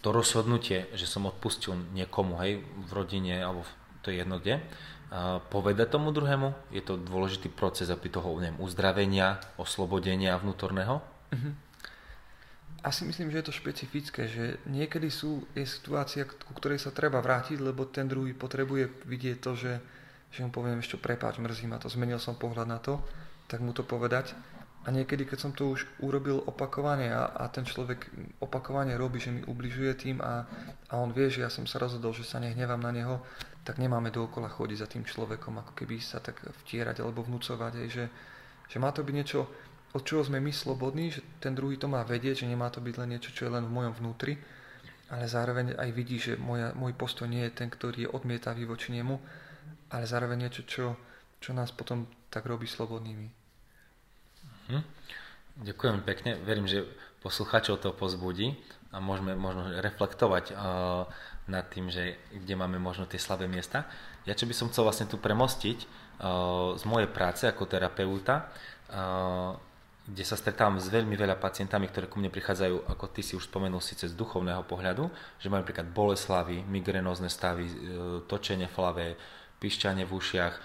[0.04, 3.64] to rozhodnutie, že som odpustil niekomu, hej, v rodine alebo
[4.04, 4.36] to je jedno
[5.54, 11.06] povedať tomu druhému, je to dôležitý proces aby toho neviem, uzdravenia, oslobodenia vnútorného?
[11.30, 11.54] Uh-huh.
[12.84, 17.24] Asi myslím, že je to špecifické, že niekedy sú, je situácia, ku ktorej sa treba
[17.24, 19.74] vrátiť, lebo ten druhý potrebuje vidieť to, že,
[20.34, 23.00] že mu poviem ešte prepáč, mrzí ma to, zmenil som pohľad na to,
[23.48, 24.36] tak mu to povedať.
[24.84, 28.04] A niekedy, keď som to už urobil opakovane a, a ten človek
[28.44, 30.44] opakovane robí, že mi ubližuje tým a,
[30.92, 33.24] a on vie, že ja som sa rozhodol, že sa nehnevám na neho,
[33.64, 37.88] tak nemáme dookola chodiť za tým človekom, ako keby sa tak vtierať alebo vnúcovať, aj,
[37.88, 38.06] že,
[38.68, 39.48] že má to byť niečo,
[39.94, 42.96] od čoho sme my slobodní, že ten druhý to má vedieť, že nemá to byť
[43.00, 44.36] len niečo, čo je len v mojom vnútri,
[45.14, 48.90] ale zároveň aj vidí, že moja, môj postoj nie je ten, ktorý je odmietavý voči
[48.92, 49.16] nemu,
[49.94, 50.98] ale zároveň niečo, čo,
[51.38, 53.28] čo nás potom tak robí slobodnými.
[54.74, 54.84] Hm.
[55.54, 56.42] Ďakujem pekne.
[56.42, 56.90] Verím, že
[57.22, 58.58] posluchačov to pozbudí
[58.90, 61.06] a môžeme možno reflektovať uh,
[61.48, 63.84] nad tým, že kde máme možno tie slabé miesta.
[64.24, 68.48] Ja čo by som chcel vlastne tu premostiť uh, z mojej práce ako terapeuta,
[68.92, 69.60] uh,
[70.04, 73.48] kde sa stretávam s veľmi veľa pacientami, ktoré ku mne prichádzajú, ako ty si už
[73.48, 75.08] spomenul, síce z duchovného pohľadu,
[75.40, 77.72] že majú napríklad boleslavy, migrenózne stavy,
[78.28, 79.06] točenie v hlave,
[79.64, 80.56] pišťanie v ušiach,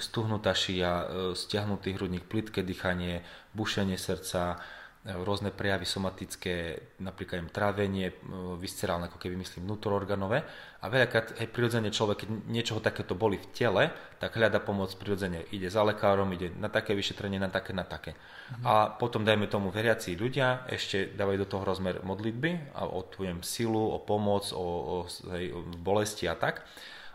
[0.00, 3.20] stuhnutá šia, stiahnutý hrudník, plitké dýchanie,
[3.52, 4.64] bušenie srdca,
[5.06, 8.14] rôzne prejavy somatické, napríklad im trávenie, e,
[8.58, 10.42] viscerálne, ako keby myslím vnútororganové.
[10.82, 13.84] A veľakrát aj prirodzene človek, keď niečoho takéto boli v tele,
[14.18, 15.46] tak hľada pomoc prirodzene.
[15.54, 18.18] Ide za lekárom, ide na také vyšetrenie, na také, na také.
[18.18, 18.64] Mhm.
[18.66, 23.06] A potom dajme tomu veriaci ľudia, ešte dávajú do toho rozmer modlitby a o
[23.46, 26.66] silu, o pomoc, o, o, o bolesti a tak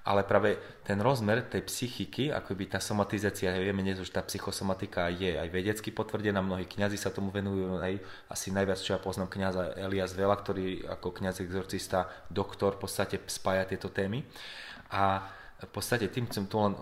[0.01, 5.37] ale práve ten rozmer tej psychiky, akoby tá somatizácia, vieme dnes už tá psychosomatika je
[5.37, 8.01] aj vedecky potvrdená, mnohí kňazi sa tomu venujú, aj
[8.33, 13.21] asi najviac, čo ja poznám kňaza Elias Vela, ktorý ako kňaz exorcista, doktor v podstate
[13.29, 14.25] spája tieto témy.
[14.89, 15.21] A
[15.61, 16.73] v podstate tým chcem tu len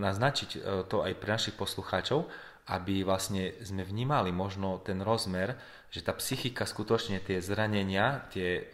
[0.00, 2.24] naznačiť e, to aj pre našich poslucháčov,
[2.72, 5.52] aby vlastne sme vnímali možno ten rozmer,
[5.92, 8.64] že tá psychika skutočne tie zranenia, tie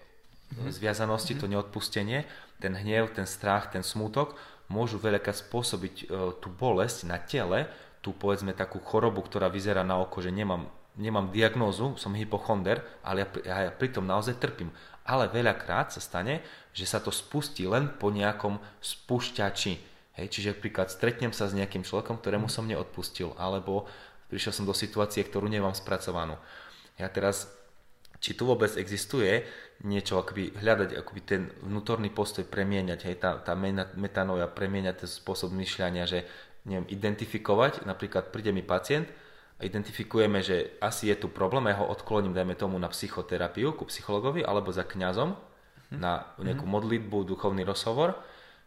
[0.55, 0.71] mm.
[0.71, 1.39] zviazanosti, mm.
[1.43, 2.23] to neodpustenie,
[2.61, 4.37] ten hnev, ten strach, ten smútok
[4.71, 6.05] môžu veľakrát spôsobiť e,
[6.39, 7.67] tú bolesť na tele,
[8.01, 13.27] tú povedzme takú chorobu, ktorá vyzerá na oko, že nemám, nemám diagnózu, som hypochonder, ale
[13.43, 14.71] ja, ja pritom naozaj trpím.
[15.05, 19.75] Ale veľakrát sa stane, že sa to spustí len po nejakom spúšťači.
[20.17, 23.91] Hej, čiže príklad stretnem sa s nejakým človekom, ktorému som neodpustil, alebo
[24.31, 26.39] prišiel som do situácie, ktorú nemám spracovanú.
[26.95, 27.51] Ja teraz,
[28.23, 29.43] či tu vôbec existuje
[29.81, 33.57] niečo akoby hľadať, akoby ten vnútorný postoj premieňať, hej, tá, tá
[33.97, 36.29] metanoja, premieňať ten spôsob myšľania, že
[36.69, 39.09] neviem, identifikovať, napríklad príde mi pacient
[39.57, 43.89] a identifikujeme, že asi je tu problém, ja ho odkloním, dajme tomu na psychoterapiu, ku
[43.89, 45.97] psychologovi, alebo za kňazom, hm.
[45.97, 46.73] na nejakú hm.
[46.77, 48.21] modlitbu, duchovný rozhovor,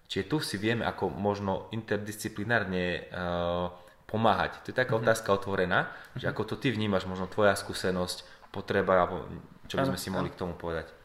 [0.10, 3.70] čiže tu si vieme, ako možno interdisciplinárne uh,
[4.10, 4.62] pomáhať.
[4.62, 5.10] To je taká mm-hmm.
[5.10, 9.26] otázka otvorená, že ako to ty vnímaš, možno tvoja skúsenosť, potreba, alebo
[9.66, 11.03] čo by sme si mohli k tomu povedať.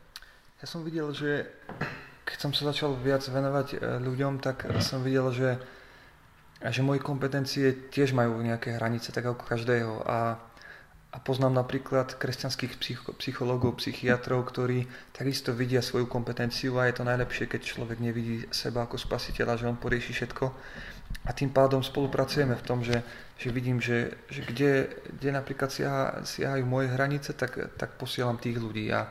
[0.58, 1.46] Ja som videl, že
[2.26, 5.54] keď som sa začal viac venovať e, ľuďom, tak som videl, že,
[6.58, 10.02] že moje kompetencie tiež majú nejaké hranice, tak ako každého.
[10.02, 10.34] A,
[11.14, 17.06] a poznám napríklad kresťanských psycho, psychológov, psychiatrov, ktorí takisto vidia svoju kompetenciu a je to
[17.06, 20.46] najlepšie, keď človek nevidí seba ako spasiteľa, že on porieši všetko.
[21.22, 23.06] A tým pádom spolupracujeme v tom, že,
[23.38, 24.90] že vidím, že, že kde,
[25.22, 28.90] kde napríklad siaha, siahajú moje hranice, tak, tak posielam tých ľudí.
[28.90, 29.06] A,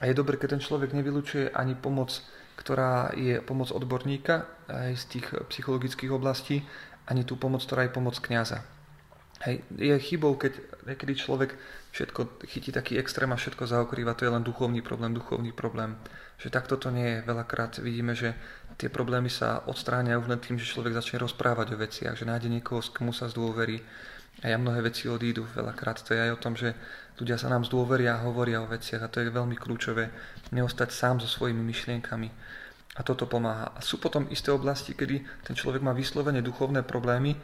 [0.00, 2.20] a je dobré, keď ten človek nevylučuje ani pomoc,
[2.60, 6.64] ktorá je pomoc odborníka aj z tých psychologických oblastí,
[7.08, 8.75] ani tú pomoc, ktorá je pomoc kňaza.
[9.46, 10.58] Hej, je chybou, keď
[10.90, 11.54] niekedy človek
[11.94, 15.94] všetko chytí taký extrém a všetko zaokrýva, to je len duchovný problém, duchovný problém.
[16.42, 17.18] Že takto to nie je.
[17.22, 18.34] Veľakrát vidíme, že
[18.74, 22.82] tie problémy sa odstráňajú len tým, že človek začne rozprávať o veciach, že nájde niekoho,
[22.82, 23.78] s komu sa zdôverí.
[24.42, 25.46] A ja mnohé veci odídu.
[25.54, 26.74] Veľakrát to je aj o tom, že
[27.16, 30.10] ľudia sa nám zdôveria a hovoria o veciach a to je veľmi kľúčové.
[30.50, 32.28] Neostať sám so svojimi myšlienkami.
[32.98, 33.72] A toto pomáha.
[33.72, 37.38] A sú potom isté oblasti, kedy ten človek má vyslovene duchovné problémy.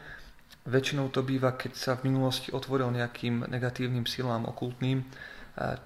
[0.63, 5.03] Väčšinou to býva, keď sa v minulosti otvoril nejakým negatívnym silám okultným,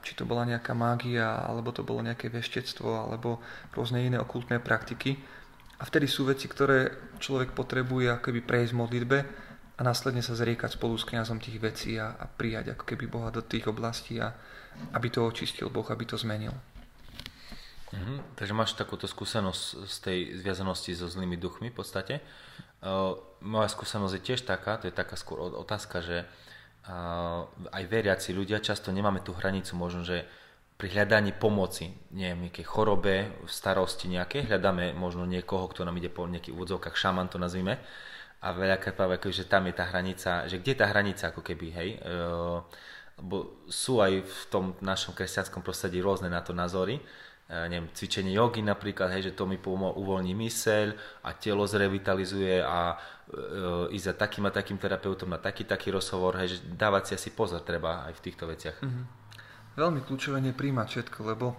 [0.05, 3.43] či to bola nejaká mágia, alebo to bolo nejaké veštectvo, alebo
[3.73, 5.17] rôzne iné okultné praktiky.
[5.77, 9.17] A vtedy sú veci, ktoré človek potrebuje akoby prejsť v modlitbe
[9.77, 13.29] a následne sa zriekať spolu s kňazom tých vecí a, a prijať ako keby Boha
[13.29, 14.33] do tých oblastí a
[14.97, 16.53] aby to očistil Boh, aby to zmenil.
[17.87, 18.35] Mm-hmm.
[18.35, 22.19] Takže máš takúto skúsenosť z tej zviazanosti so zlými duchmi v podstate.
[23.41, 26.29] Moja skúsenosť je tiež taká, to je taká skôr otázka, že
[27.73, 30.23] aj veriaci ľudia často nemáme tú hranicu možno, že
[30.77, 36.29] pri hľadaní pomoci, neviem, nejakej chorobe, starosti nejaké, hľadáme možno niekoho, kto nám ide po
[36.29, 37.81] nejakých úvodzovkách, šaman to nazvime,
[38.45, 41.67] a veľakrát práve že tam je tá hranica, že kde je tá hranica ako keby,
[41.73, 41.89] hej,
[43.17, 47.01] lebo sú aj v tom našom kresťanskom prostredí rôzne na to názory,
[47.47, 50.87] neviem, cvičenie jogy napríklad, hej, že to mi pomo- uvoľní myseľ
[51.23, 56.35] a telo zrevitalizuje a uh, ísť za takým a takým terapeutom na taký taký rozhovor,
[56.43, 58.83] hej, že dávať si asi pozor treba aj v týchto veciach.
[58.83, 59.27] Mm-hmm
[59.77, 61.53] veľmi kľúčové nepríjmať všetko, lebo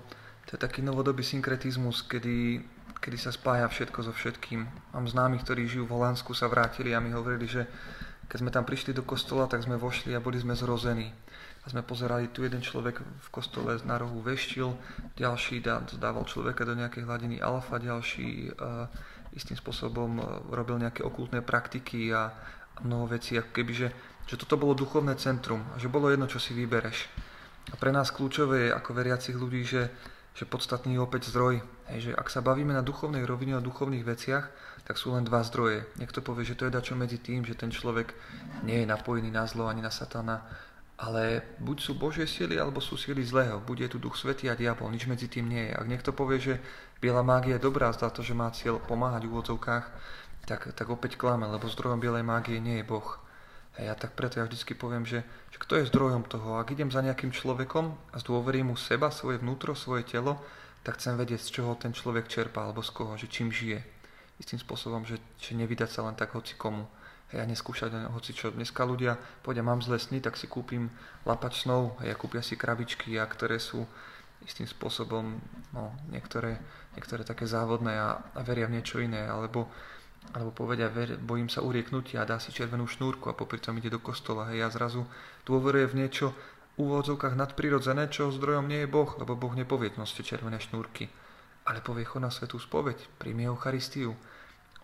[0.50, 2.60] to je taký novodobý synkretizmus, kedy,
[2.98, 4.66] kedy sa spája všetko so všetkým.
[4.92, 7.70] Mám známych, ktorí žijú v Holandsku, sa vrátili a mi hovorili, že
[8.26, 11.14] keď sme tam prišli do kostola, tak sme vošli a boli sme zrození.
[11.62, 14.72] A sme pozerali, tu jeden človek v kostole na rohu veštil,
[15.18, 15.60] ďalší
[15.98, 18.88] dával človeka do nejakej hladiny alfa, ďalší uh,
[19.34, 22.32] istým spôsobom uh, robil nejaké okultné praktiky a
[22.82, 23.88] mnoho vecí, ako keby, že,
[24.24, 27.10] že toto bolo duchovné centrum a že bolo jedno, čo si vybereš.
[27.68, 29.92] A pre nás kľúčové je ako veriacich ľudí, že,
[30.32, 31.60] že podstatný je opäť zdroj.
[31.92, 34.44] Hej, že ak sa bavíme na duchovnej rovine o duchovných veciach,
[34.88, 35.84] tak sú len dva zdroje.
[36.00, 38.16] Niekto povie, že to je dačo medzi tým, že ten človek
[38.64, 40.48] nie je napojený na zlo ani na satana,
[40.98, 43.62] ale buď sú Božie sily, alebo sú sily zlého.
[43.62, 45.78] Buď je tu duch svetý a diabol, nič medzi tým nie je.
[45.78, 46.54] Ak niekto povie, že
[46.98, 49.86] biela mágia je dobrá za to, že má cieľ pomáhať v úvodzovkách,
[50.50, 53.06] tak, tak opäť klame, lebo zdrojom bielej mágie nie je Boh.
[53.78, 55.22] A ja tak preto ja vždycky poviem, že,
[55.54, 56.58] že kto je zdrojom toho.
[56.58, 60.42] Ak idem za nejakým človekom a zdôverím mu seba, svoje vnútro, svoje telo,
[60.82, 63.78] tak chcem vedieť, z čoho ten človek čerpá, alebo z koho, že čím žije.
[64.42, 66.90] Istým spôsobom, že, že nevydať sa len tak hoci komu.
[67.28, 68.48] Ja neskúšať hoci čo.
[68.48, 70.88] Dneska ľudia povedia, mám zlé sny, tak si kúpim
[71.28, 73.84] lapač snov, ja kúpia si krabičky, a ktoré sú
[74.48, 75.36] istým spôsobom,
[75.76, 76.56] no, niektoré,
[76.96, 79.68] niektoré také závodné a, a veria v niečo iné, alebo
[80.36, 83.88] alebo povedia, ver, bojím sa urieknutia a dá si červenú šnúrku a popri tom ide
[83.88, 84.50] do kostola.
[84.52, 85.08] Hej, a zrazu
[85.48, 86.26] dôveruje v niečo
[86.76, 91.08] v úvodzovkách nadprirodzené, čo zdrojom nie je Boh, lebo Boh nepovie, noste červené šnúrky.
[91.64, 94.16] Ale povie, chod na svetú spoveď, príjmi Eucharistiu,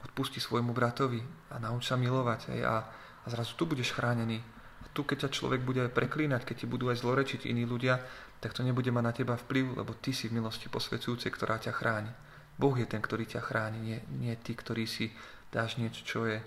[0.05, 2.55] odpusti svojmu bratovi a nauč sa milovať.
[2.55, 2.77] Hej, a,
[3.25, 4.39] a zrazu tu budeš chránený.
[4.85, 7.99] A tu, keď ťa človek bude preklínať, keď ti budú aj zlorečiť iní ľudia,
[8.39, 11.73] tak to nebude mať na teba vplyv, lebo ty si v milosti posvedzujúcej, ktorá ťa
[11.73, 12.13] chráni.
[12.55, 15.11] Boh je ten, ktorý ťa chráni, nie, nie ty, ktorý si
[15.51, 16.39] dáš niečo, čo je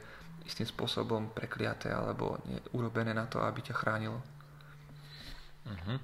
[0.48, 4.20] istým spôsobom prekliaté alebo nie, urobené na to, aby ťa chránilo.
[5.68, 6.00] Uh-huh.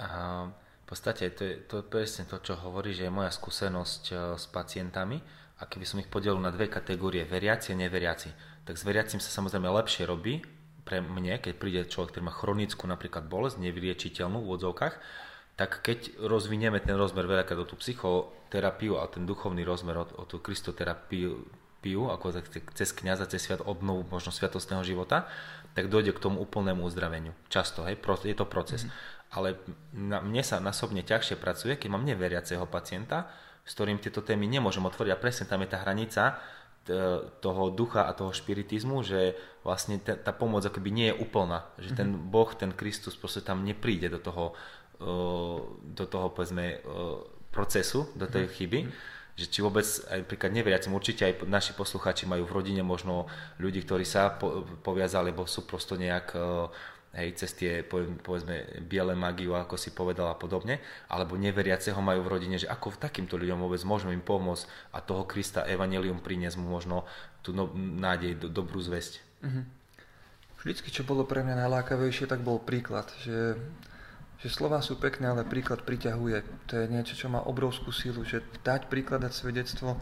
[0.00, 0.08] A
[0.48, 4.14] v podstate to je, to je presne to, čo hovorí, že je moja skúsenosť e,
[4.40, 5.20] s pacientami
[5.58, 8.30] a keby som ich podelil na dve kategórie, veriaci a neveriaci,
[8.62, 10.40] tak s veriacim sa samozrejme lepšie robí
[10.86, 14.94] pre mne, keď príde človek, ktorý má chronickú napríklad bolesť, nevyliečiteľnú v odzovkách,
[15.58, 20.24] tak keď rozvinieme ten rozmer veľakrát o tú psychoterapiu a ten duchovný rozmer o, o
[20.24, 21.42] tú kristoterapiu,
[21.78, 22.34] pijú, ako
[22.74, 25.30] cez kniaza, cez sviat, obnovu možno sviatostného života,
[25.74, 27.34] tak dojde k tomu úplnému uzdraveniu.
[27.46, 28.86] Často, hej, je to proces.
[28.86, 29.34] Mm-hmm.
[29.34, 29.48] Ale
[29.94, 33.30] na, mne sa nasobne ťažšie pracuje, keď mám neveriaceho pacienta,
[33.68, 36.40] s ktorým tieto témy nemôžem otvoriť a presne tam je tá hranica
[37.44, 41.92] toho ducha a toho špiritizmu, že vlastne tá, tá pomoc akoby nie je úplná, že
[41.92, 42.32] ten mm-hmm.
[42.32, 44.56] Boh, ten Kristus proste tam nepríde do toho
[44.98, 46.82] do toho povedzme
[47.54, 48.52] procesu, do tej mhm.
[48.54, 48.80] chyby.
[49.38, 53.30] Že či vôbec aj napríklad neveriacim, určite aj naši posluchači majú v rodine možno
[53.62, 56.34] ľudí, ktorí sa po, poviazali, lebo sú prosto nejak
[57.18, 60.78] hej, cez tie povedzme biele magiu, ako si povedal a podobne,
[61.10, 65.26] alebo neveriaceho majú v rodine, že ako takýmto ľuďom vôbec môžeme im pomôcť a toho
[65.26, 67.02] Krista Evangelium priniesť mu možno
[67.42, 69.20] tú no, nádej, do, dobrú zväzť.
[69.42, 69.64] Mm-hmm.
[70.58, 73.58] Vždycky, čo bolo pre mňa najlákavejšie, tak bol príklad, že
[74.38, 76.70] že slova sú pekné, ale príklad priťahuje.
[76.70, 79.98] To je niečo, čo má obrovskú sílu, že dať príkladať svedectvo,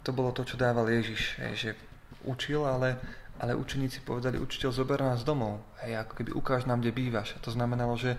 [0.00, 1.70] to bolo to, čo dával Ježiš, hej, že
[2.24, 2.96] učil, ale,
[3.38, 7.34] ale učeníci povedali, učiteľ, zober nás domov, hej, ako keby ukáž nám, kde bývaš.
[7.34, 8.14] A to znamenalo, že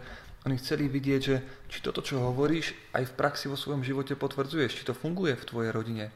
[0.46, 1.42] oni chceli vidieť, že
[1.72, 5.48] či toto, čo hovoríš, aj v praxi vo svojom živote potvrdzuješ, či to funguje v
[5.48, 6.14] tvojej rodine.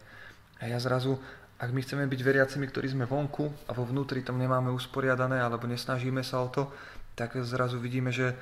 [0.61, 1.17] A ja zrazu,
[1.57, 5.65] ak my chceme byť veriacimi, ktorí sme vonku a vo vnútri tam nemáme usporiadané alebo
[5.65, 6.69] nesnažíme sa o to,
[7.17, 8.37] tak zrazu vidíme, že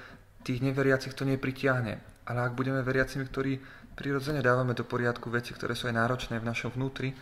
[0.45, 1.97] tých neveriacich to nepritiahne.
[2.27, 3.57] Ale ak budeme veriacimi, ktorí
[3.97, 7.15] prirodzene dávame do poriadku veci, ktoré sú aj náročné v našom vnútri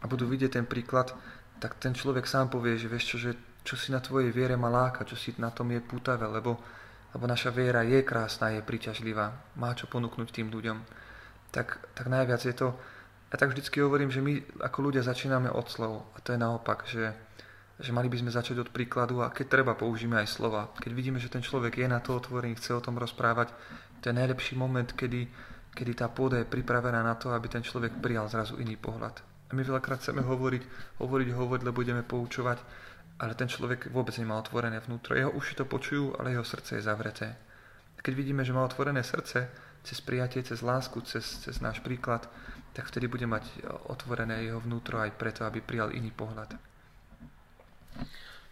[0.00, 1.12] a budú vidieť ten príklad,
[1.58, 3.30] tak ten človek sám povie, že vieš čo, že
[3.64, 6.60] čo si na tvojej viere má láka, čo si na tom je pútavé, lebo,
[7.16, 10.78] lebo naša viera je krásna, je príťažlivá, má čo ponúknuť tým ľuďom.
[11.48, 12.76] Tak, tak najviac je to,
[13.32, 16.86] ja tak vždycky hovorím, že my ako ľudia začíname od slov a to je naopak,
[16.86, 17.14] že
[17.74, 20.70] že mali by sme začať od príkladu a keď treba, použijeme aj slova.
[20.78, 23.50] Keď vidíme, že ten človek je na to otvorený, chce o tom rozprávať,
[23.98, 25.26] to je najlepší moment, kedy,
[25.74, 29.33] kedy tá pôda je pripravená na to, aby ten človek prijal zrazu iný pohľad.
[29.48, 30.62] A my veľakrát chceme hovoriť,
[30.98, 32.58] hovoriť, hovoriť, lebo budeme poučovať,
[33.20, 35.14] ale ten človek vôbec nemá otvorené vnútro.
[35.14, 37.36] Jeho uši to počujú, ale jeho srdce je zavreté.
[38.04, 39.48] Keď vidíme, že má otvorené srdce,
[39.84, 42.24] cez prijatie, cez lásku, cez, cez náš príklad,
[42.72, 43.44] tak vtedy bude mať
[43.88, 46.56] otvorené jeho vnútro aj preto, aby prijal iný pohľad.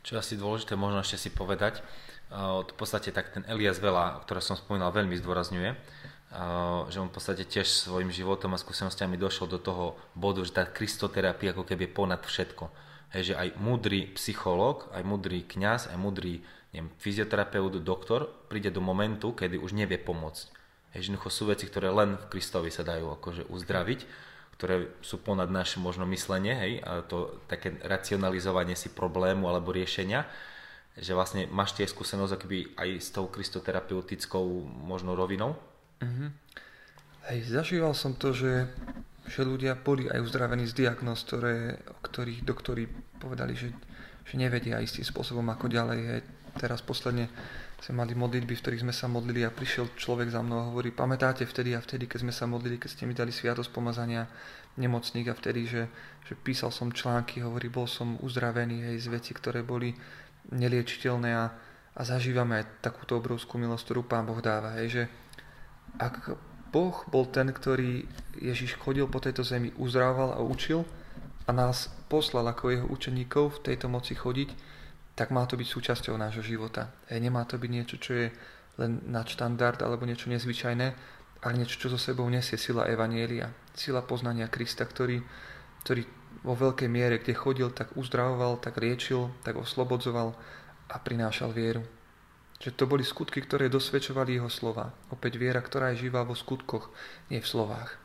[0.07, 1.83] Čo je asi dôležité možno ešte si povedať,
[2.33, 5.71] v podstate tak ten Elias Vela, ktorý som spomínal, veľmi zdôrazňuje,
[6.89, 10.65] že on v podstate tiež svojim životom a skúsenostiami došiel do toho bodu, že tá
[10.65, 12.65] kristoterapia ako keby je ponad všetko.
[13.13, 16.41] Hej, že aj múdry psychológ, aj múdry kňaz, aj múdry
[16.73, 20.49] neviem, fyzioterapeut, doktor príde do momentu, kedy už nevie pomôcť.
[20.97, 24.01] Hej, že sú veci, ktoré len v Kristovi sa dajú akože uzdraviť,
[24.57, 30.25] ktoré sú ponad naše možno myslenie, hej, a to také racionalizovanie si problému alebo riešenia
[30.93, 32.37] že vlastne máš tie skúsenosť
[32.77, 34.45] aj s tou kristoterapeutickou
[34.85, 35.57] možno rovinou?
[36.03, 36.29] Mm-hmm.
[37.31, 38.67] Hej, zažíval som to, že,
[39.31, 42.91] že ľudia boli aj uzdravení z diagnóz, ktoré, o ktorých doktori
[43.23, 43.71] povedali, že,
[44.27, 46.01] že nevedia istým spôsobom ako ďalej.
[46.03, 46.23] Hej.
[46.59, 47.31] Teraz posledne
[47.83, 50.95] sme mali modlitby, v ktorých sme sa modlili a prišiel človek za mnou a hovorí,
[50.95, 54.27] pamätáte vtedy a vtedy, keď sme sa modlili, keď ste mi dali sviatosť pomazania
[54.79, 55.83] nemocník a vtedy, že,
[56.27, 59.95] že písal som články, hovorí, bol som uzdravený hej, z veci, ktoré boli
[60.55, 61.45] neliečiteľné a,
[61.95, 64.79] a zažívame aj takúto obrovskú milosť, ktorú Pán Boh dáva.
[64.79, 65.03] Hej, že
[65.99, 66.37] ak
[66.73, 68.09] Boh bol ten, ktorý
[68.41, 70.89] Ježiš chodil po tejto zemi, uzdravoval a učil
[71.45, 74.57] a nás poslal ako jeho učeníkov v tejto moci chodiť,
[75.13, 76.89] tak má to byť súčasťou nášho života.
[77.13, 78.29] Hej, nemá to byť niečo, čo je
[78.81, 80.89] len nadštandard alebo niečo nezvyčajné,
[81.45, 85.21] ale niečo, čo so sebou nesie sila Evanielia, sila poznania Krista, ktorý,
[85.85, 86.09] ktorý
[86.41, 90.33] vo veľkej miere, kde chodil, tak uzdravoval, tak liečil, tak oslobodzoval
[90.89, 91.85] a prinášal vieru.
[92.63, 94.95] Že to boli skutky, ktoré dosvedčovali jeho slova.
[95.11, 96.95] Opäť viera, ktorá je živá vo skutkoch,
[97.27, 97.99] nie v slovách.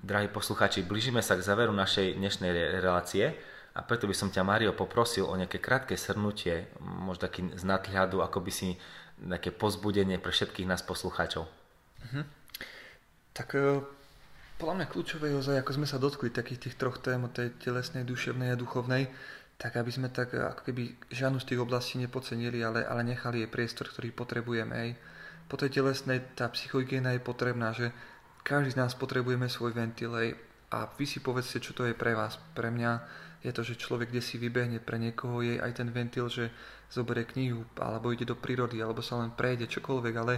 [0.00, 3.36] Drahí posluchači, blížime sa k záveru našej dnešnej relácie
[3.76, 8.24] a preto by som ťa, Mário, poprosil o nejaké krátke shrnutie, možno taký z nadhľadu,
[8.24, 8.80] ako by si
[9.20, 11.44] nejaké pozbudenie pre všetkých nás poslucháčov.
[12.08, 12.22] Mhm.
[13.34, 13.82] Tak e,
[14.58, 18.54] podľa mňa kľúčové je ako sme sa dotkli takých tých troch tém, tej telesnej, duševnej
[18.54, 19.06] a duchovnej,
[19.58, 23.50] tak aby sme tak ako keby žiadnu z tých oblastí nepocenili, ale, ale nechali jej
[23.50, 24.70] priestor, ktorý potrebujeme.
[24.70, 24.90] Aj.
[25.50, 27.90] Po tej telesnej tá psychohygiena je potrebná, že
[28.46, 30.38] každý z nás potrebujeme svoj ventil aj,
[30.70, 32.38] a vy si povedzte, čo to je pre vás.
[32.54, 32.90] Pre mňa
[33.42, 36.54] je to, že človek kde si vybehne, pre niekoho je aj ten ventil, že
[36.88, 40.34] zoberie knihu, alebo ide do prírody, alebo sa len prejde, čokoľvek, ale,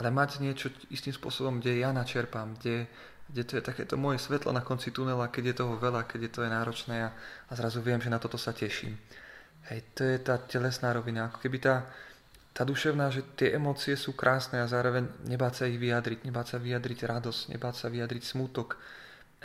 [0.00, 2.88] ale mať niečo istým spôsobom, kde ja načerpám, kde,
[3.26, 6.30] kde to je takéto moje svetlo na konci tunela, keď je toho veľa, keď je
[6.30, 7.10] to je náročné a,
[7.50, 8.94] a zrazu viem, že na toto sa teším.
[9.66, 11.90] Hej, to je tá telesná rovina, ako keby tá,
[12.54, 16.58] tá duševná, že tie emócie sú krásne a zároveň nebáť sa ich vyjadriť, nebáť sa
[16.62, 18.78] vyjadriť radosť, nebáť sa vyjadriť smutok,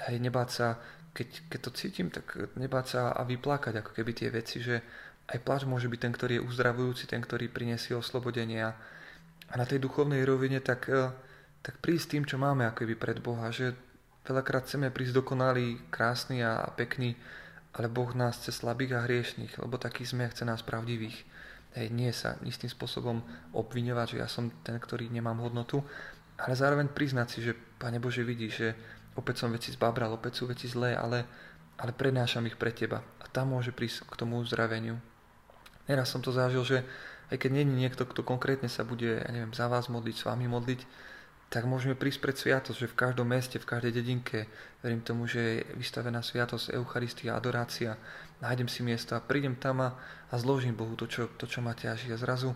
[0.05, 0.77] hej, nebáť sa,
[1.17, 4.77] keď, keď to cítim, tak nebáť sa a vyplakať ako keby tie veci, že
[5.31, 8.77] aj pláč môže byť ten, ktorý je uzdravujúci, ten, ktorý prinesie oslobodenie a,
[9.49, 11.09] a na tej duchovnej rovine tak eh,
[11.61, 13.77] tak prísť tým, čo máme akoby pred Boha, že
[14.25, 17.13] veľakrát chceme prísť dokonalý, krásny a pekný,
[17.77, 21.23] ale Boh nás chce slabých a hriešných, lebo taký sme chce nás pravdivých.
[21.71, 23.23] Hej, nie sa istým spôsobom
[23.55, 25.79] obviňovať, že ja som ten, ktorý nemám hodnotu,
[26.35, 28.75] ale zároveň priznať si, že Pane Bože vidí, že
[29.15, 31.23] opäť som veci zbabral, opäť sú veci zlé, ale,
[31.79, 32.99] ale prenášam ich pre Teba.
[32.99, 34.99] A tam môže prísť k tomu uzdraveniu.
[35.87, 36.83] Neraz som to zažil, že
[37.31, 40.51] aj keď není niekto, kto konkrétne sa bude, ja neviem, za vás modliť, s vami
[40.51, 40.81] modliť,
[41.51, 44.47] tak môžeme prísť pred sviatosť, že v každom meste, v každej dedinke,
[44.79, 47.99] verím tomu, že je vystavená sviatosť, Eucharistia, adorácia,
[48.39, 49.99] nájdem si miesto a prídem tam a,
[50.31, 52.07] a zložím Bohu to čo, to, čo ma ťaží.
[52.07, 52.55] A zrazu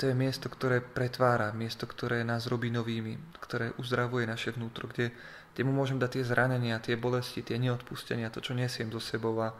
[0.00, 5.12] to je miesto, ktoré pretvára, miesto, ktoré nás robí novými, ktoré uzdravuje naše vnútro, kde,
[5.52, 9.36] kde mu môžem dať tie zranenia, tie bolesti, tie neodpustenia, to, čo nesiem do sebou
[9.44, 9.52] a,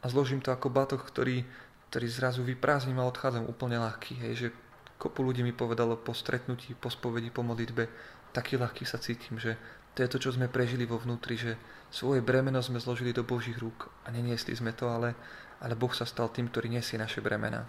[0.00, 1.44] a zložím to ako batoh, ktorý,
[1.92, 4.48] ktorý zrazu vyprázdnim a odchádzam úplne ľahký, hej, že
[4.96, 7.84] Kopu ľudí mi povedalo po stretnutí, po spovedi, po modlitbe,
[8.32, 9.56] taký ľahký sa cítim, že
[9.96, 11.56] to je to, čo sme prežili vo vnútri, že
[11.88, 15.16] svoje bremeno sme zložili do Božích rúk a neniesli sme to, ale,
[15.60, 17.64] ale Boh sa stal tým, ktorý nesie naše bremena.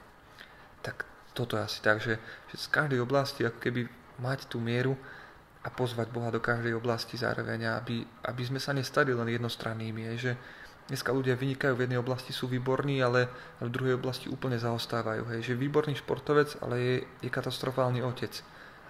[0.84, 2.20] Tak toto je asi tak, že,
[2.52, 3.88] že z každej oblasti ako keby
[4.20, 5.00] mať tú mieru
[5.64, 10.32] a pozvať Boha do každej oblasti zároveň, aby, aby sme sa nestali len jednostrannými, je,
[10.32, 10.34] že
[10.88, 13.28] Dneska ľudia vynikajú v jednej oblasti, sú výborní, ale
[13.60, 15.28] v druhej oblasti úplne zaostávajú.
[15.36, 15.52] Hej.
[15.52, 18.32] Že výborný športovec, ale je, je katastrofálny otec.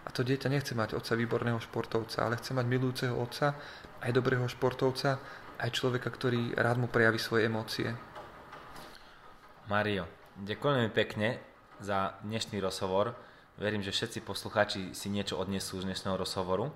[0.05, 3.57] A to dieťa nechce mať otca výborného športovca, ale chce mať milujúceho otca,
[4.05, 5.17] aj dobrého športovca,
[5.57, 7.89] aj človeka, ktorý rád mu prejaví svoje emócie.
[9.67, 10.05] Mario,
[10.37, 11.41] ďakujem pekne
[11.81, 13.17] za dnešný rozhovor,
[13.57, 16.69] Verím, že všetci poslucháči si niečo odnesú z dnešného rozhovoru.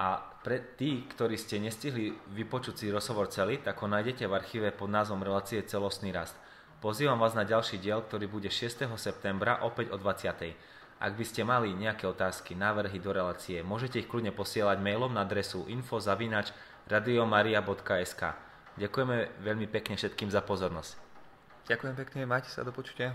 [0.00, 4.72] A pre tí, ktorí ste nestihli vypočuť si rozhovor celý, tak ho nájdete v archíve
[4.72, 6.32] pod názvom relácie Celostný rast.
[6.80, 8.88] Pozývam vás na ďalší diel, ktorý bude 6.
[8.96, 10.56] septembra opäť o 20.
[11.00, 15.28] Ak by ste mali nejaké otázky, návrhy do relácie, môžete ich kľudne posielať mailom na
[15.28, 18.22] adresu info.radiomaria.sk
[18.80, 20.96] Ďakujeme veľmi pekne všetkým za pozornosť.
[21.68, 23.12] Ďakujem pekne, majte sa do počutia.